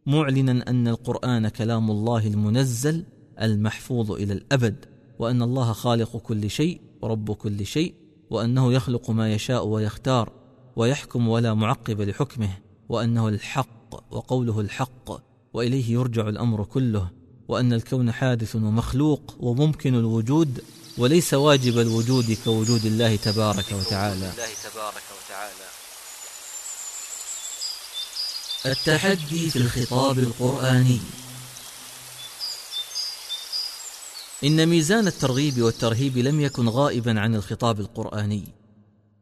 [0.06, 3.06] معلنا أن القرآن كلام الله المنزل
[3.42, 4.86] المحفوظ إلى الأبد
[5.20, 7.94] وأن الله خالق كل شيء ورب كل شيء
[8.30, 10.39] وأنه يخلق ما يشاء ويختار.
[10.80, 12.58] ويحكم ولا معقب لحكمه
[12.90, 15.12] وأنه الحق وقوله الحق
[15.54, 17.10] وإليه يرجع الأمر كله
[17.48, 20.64] وأن الكون حادث ومخلوق وممكن الوجود
[20.98, 24.34] وليس واجب الوجود كوجود الله تبارك وتعالى.
[28.66, 31.00] التحدي في الخطاب القرآني.
[34.44, 38.59] إن ميزان الترغيب والترهيب لم يكن غائبا عن الخطاب القرآني.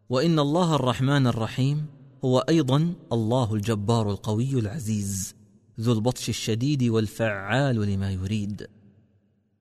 [0.09, 1.85] وإن الله الرحمن الرحيم
[2.25, 5.35] هو أيضا الله الجبار القوي العزيز
[5.79, 8.67] ذو البطش الشديد والفعال لما يريد.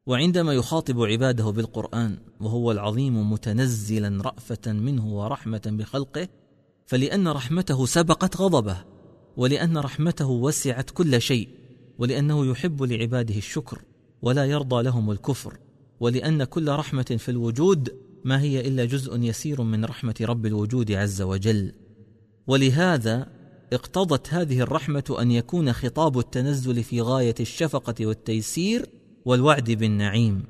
[0.06, 6.28] وعندما يخاطب عباده بالقرآن وهو العظيم متنزلا رأفة منه ورحمة بخلقه
[6.86, 8.77] فلأن رحمته سبقت غضبه
[9.36, 11.48] ولأن رحمته وسعت كل شيء
[11.98, 13.82] ولأنه يحب لعباده الشكر
[14.23, 15.59] ولا يرضى لهم الكفر
[16.01, 21.23] ولأن كل رحمة في الوجود ما هي إلا جزء يسير من رحمة رب الوجود عز
[21.23, 21.73] وجل.
[22.47, 23.27] ولهذا
[23.73, 28.89] اقتضت هذه الرحمة أن يكون خطاب التنزل في غاية الشفقة والتيسير
[29.24, 30.43] والوعد بالنعيم.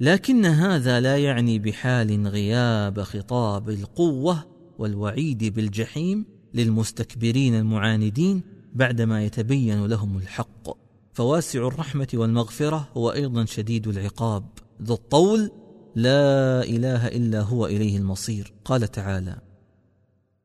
[0.00, 4.44] لكن هذا لا يعني بحال غياب خطاب القوة
[4.78, 6.24] والوعيد بالجحيم
[6.54, 8.42] للمستكبرين المعاندين
[8.74, 10.76] بعدما يتبين لهم الحق.
[11.12, 14.44] فواسع الرحمة والمغفرة هو أيضا شديد العقاب.
[14.82, 15.50] ذو الطول
[15.96, 18.52] لا إله إلا هو إليه المصير.
[18.64, 19.38] قال تعالى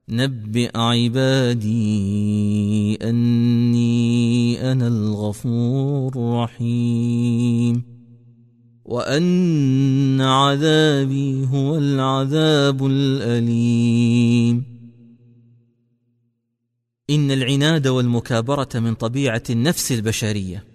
[0.10, 1.76] نبئ عبادي
[2.96, 7.84] أني أنا الغفور الرحيم.
[8.86, 14.64] وأن عذابي هو العذاب الأليم.
[17.10, 20.71] إن العناد والمكابرة من طبيعة النفس البشرية.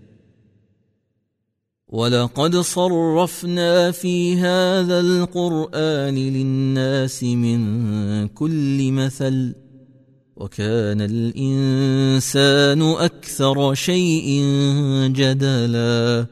[1.89, 9.55] ولقد صرفنا في هذا القران للناس من كل مثل
[10.37, 14.43] وكان الانسان أكثر شيء
[15.07, 16.27] جدلا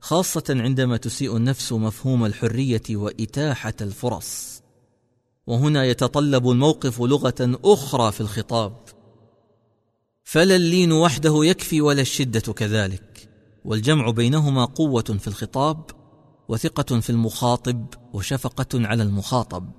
[0.00, 4.62] خاصة عندما تسيء النفس مفهوم الحرية وإتاحة الفرص.
[5.46, 8.76] وهنا يتطلب الموقف لغة أخرى في الخطاب.
[10.24, 13.05] فلا اللين وحده يكفي ولا الشدة كذلك.
[13.66, 15.84] والجمع بينهما قوة في الخطاب
[16.48, 19.70] وثقة في المخاطب وشفقة على المخاطب.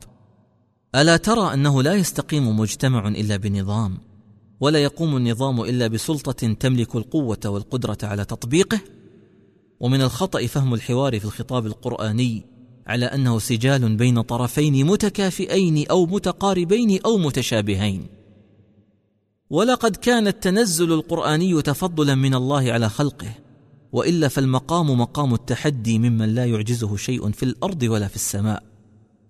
[0.95, 3.97] ألا ترى أنه لا يستقيم مجتمع إلا بنظام
[4.59, 8.79] ولا يقوم النظام إلا بسلطة تملك القوة والقدرة على تطبيقه؟
[9.79, 12.45] ومن الخطأ فهم الحوار في الخطاب القرآني
[12.87, 18.07] على أنه سجال بين طرفين متكافئين أو متقاربين أو متشابهين.
[19.49, 23.46] ولقد كان التنزل القرآني تفضلا من الله على خلقه
[23.91, 28.63] وإلا فالمقام مقام التحدي ممن لا يعجزه شيء في الأرض ولا في السماء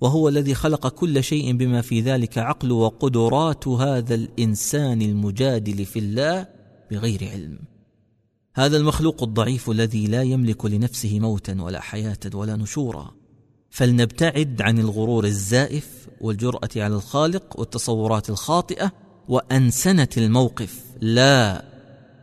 [0.01, 6.47] وهو الذي خلق كل شيء بما في ذلك عقل وقدرات هذا الإنسان المجادل في الله
[6.91, 7.59] بغير علم.
[8.55, 13.13] هذا المخلوق الضعيف الذي لا يملك لنفسه موتا ولا حياة ولا نشورا.
[13.69, 18.91] فلنبتعد عن الغرور الزائف والجرأة على الخالق والتصورات الخاطئة
[19.27, 20.83] وأنسنة الموقف.
[21.01, 21.65] لا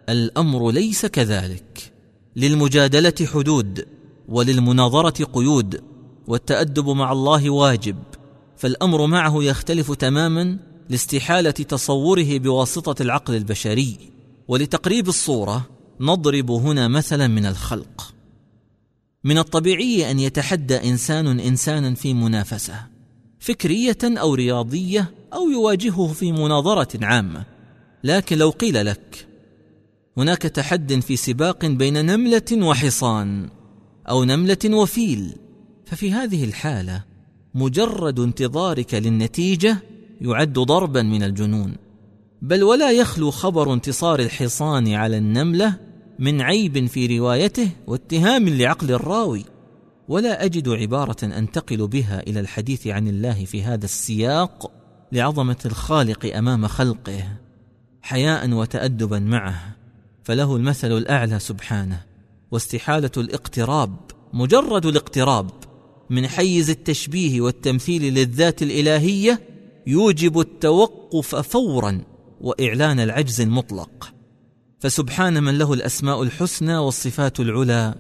[0.09, 1.94] الأمر ليس كذلك.
[2.36, 3.86] للمجادلة حدود
[4.28, 5.82] وللمناظرة قيود
[6.27, 7.97] والتأدب مع الله واجب
[8.56, 10.59] فالأمر معه يختلف تماما
[10.89, 13.97] لاستحالة تصوره بواسطة العقل البشري.
[14.48, 15.66] ولتقريب الصورة
[16.01, 18.15] نضرب هنا مثلا من الخلق.
[19.24, 22.86] من الطبيعي أن يتحدى إنسان انسانا في منافسة
[23.39, 27.44] فكرية أو رياضية أو يواجهه في مناظرة عامة.
[28.05, 29.27] لكن لو قيل لك
[30.16, 33.51] هناك تحد في سباق بين نملة وحصان
[34.09, 35.36] أو نملة وفيل.
[35.86, 37.05] ففي هذه الحالة
[37.55, 39.78] مجرد انتظارك للنتيجة
[40.20, 41.77] يعد ضربا من الجنون.
[42.43, 45.74] بل ولا يخلو خبر انتصار الحصان على النملة
[46.19, 49.45] من عيب في روايته واتهام لعقل الراوي.
[50.09, 54.70] ولا أجد عبارة أنتقل بها إلى الحديث عن الله في هذا السياق
[55.12, 57.24] لعظمة الخالق أمام خلقه
[58.03, 59.73] حياء وتادبا معه.
[60.24, 62.02] فله المثل الأعلى سبحانه
[62.51, 63.96] واستحالة الاقتراب
[64.32, 65.51] مجرد الاقتراب
[66.10, 69.40] من حيز التشبيه والتمثيل للذات الإلهية
[69.86, 72.01] يوجب التوقف فورا
[72.40, 74.14] وإعلان العجز المطلق.
[74.80, 77.94] فسبحان من له الأسماء الحسنى والصفات العلى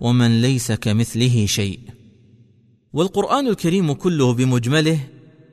[0.00, 1.80] ومن ليس كمثله شيء.
[2.92, 5.00] والقرآن الكريم كله بمجمله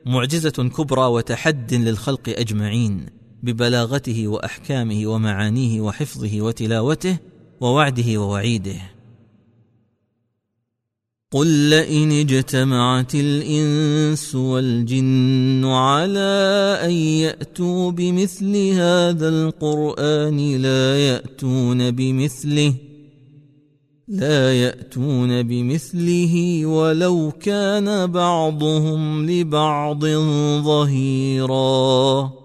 [0.06, 3.17] معجزة كبرى وتحد للخلق أجمعين.
[3.42, 7.16] ببلاغته وأحكامه ومعانيه وحفظه وتلاوته
[7.60, 8.80] ووعده ووعيده.
[11.32, 22.74] قل لئن اجتمعت الإنس والجن على أن يأتوا بمثل هذا القرآن لا يأتون بمثله
[24.08, 30.04] لا يأتون بمثله ولو كان بعضهم لبعض
[30.64, 32.37] ظهيرا.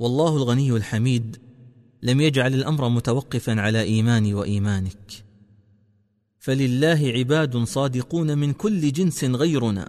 [0.00, 1.36] والله الغني الحميد
[2.02, 5.24] لم يجعل الأمر متوقفا على ايماني وإيمانك.
[6.38, 9.88] فلله عباد صادقون من كل جنس غيرنا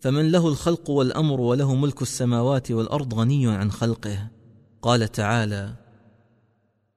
[0.00, 4.28] فمن له الخلق والأمر وله ملك السماوات والأرض غني عن خلقه.
[4.82, 5.74] قال تعالى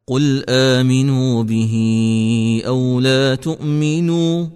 [0.07, 1.75] قل آمنوا به
[2.67, 4.47] أو لا تؤمنوا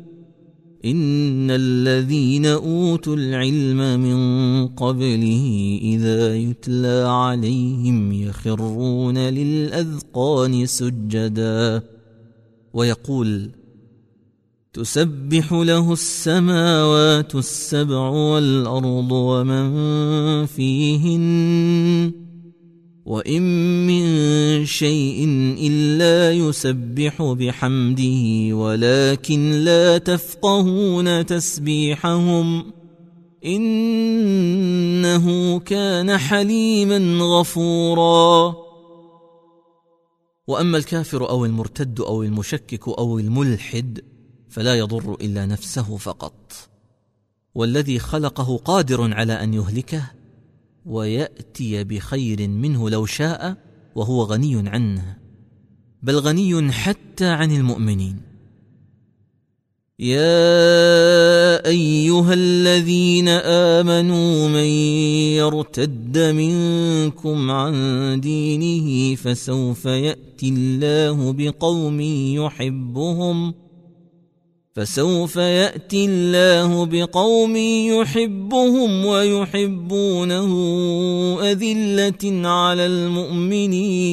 [0.85, 11.83] إن الذين أوتوا العلم من قبله إذا يتلى عليهم يخرون للأذقان سجدا.
[12.73, 13.49] ويقول
[14.73, 22.20] تسبح له السماوات السبع والأرض ومن فيهن
[23.05, 23.41] وان
[23.87, 25.25] من شيء
[25.59, 32.73] الا يسبح بحمده ولكن لا تفقهون تسبيحهم
[33.45, 35.25] انه
[35.59, 38.55] كان حليما غفورا.
[40.47, 44.01] واما الكافر أو المرتد أو المشكك أو الملحد
[44.49, 46.53] فلا يضر الا نفسه فقط.
[47.55, 50.20] والذي خلقه قادر على ان يهلكه
[50.85, 53.57] ويأتي بخير منه لو شاء
[53.95, 55.17] وهو غني عنه.
[56.03, 58.31] بل غني حتى عن المؤمنين.
[60.01, 63.27] يا أيها الذين
[63.77, 64.69] آمنوا من
[65.37, 67.73] يرتد منكم عن
[68.21, 73.53] دينه فسوف يأتي الله بقوم يحبهم
[74.75, 80.49] فسوف يأتي الله بقوم يحبهم ويحبونه
[81.41, 84.11] أذلة على المؤمنين.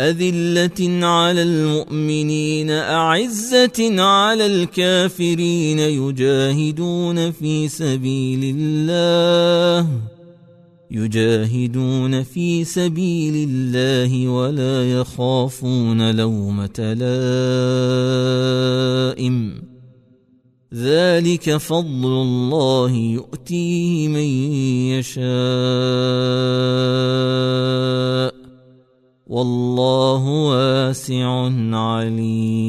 [0.00, 10.11] أذلة على المؤمنين أعزة على الكافرين يجاهدون في سبيل الله.
[10.92, 16.78] يجاهدون في سبيل الله ولا يخافون لومة
[19.08, 19.62] لائم.
[20.74, 24.28] ذلك فضل الله يؤتيه من
[24.98, 25.22] يشاء.
[29.26, 32.62] والله واسع عليم.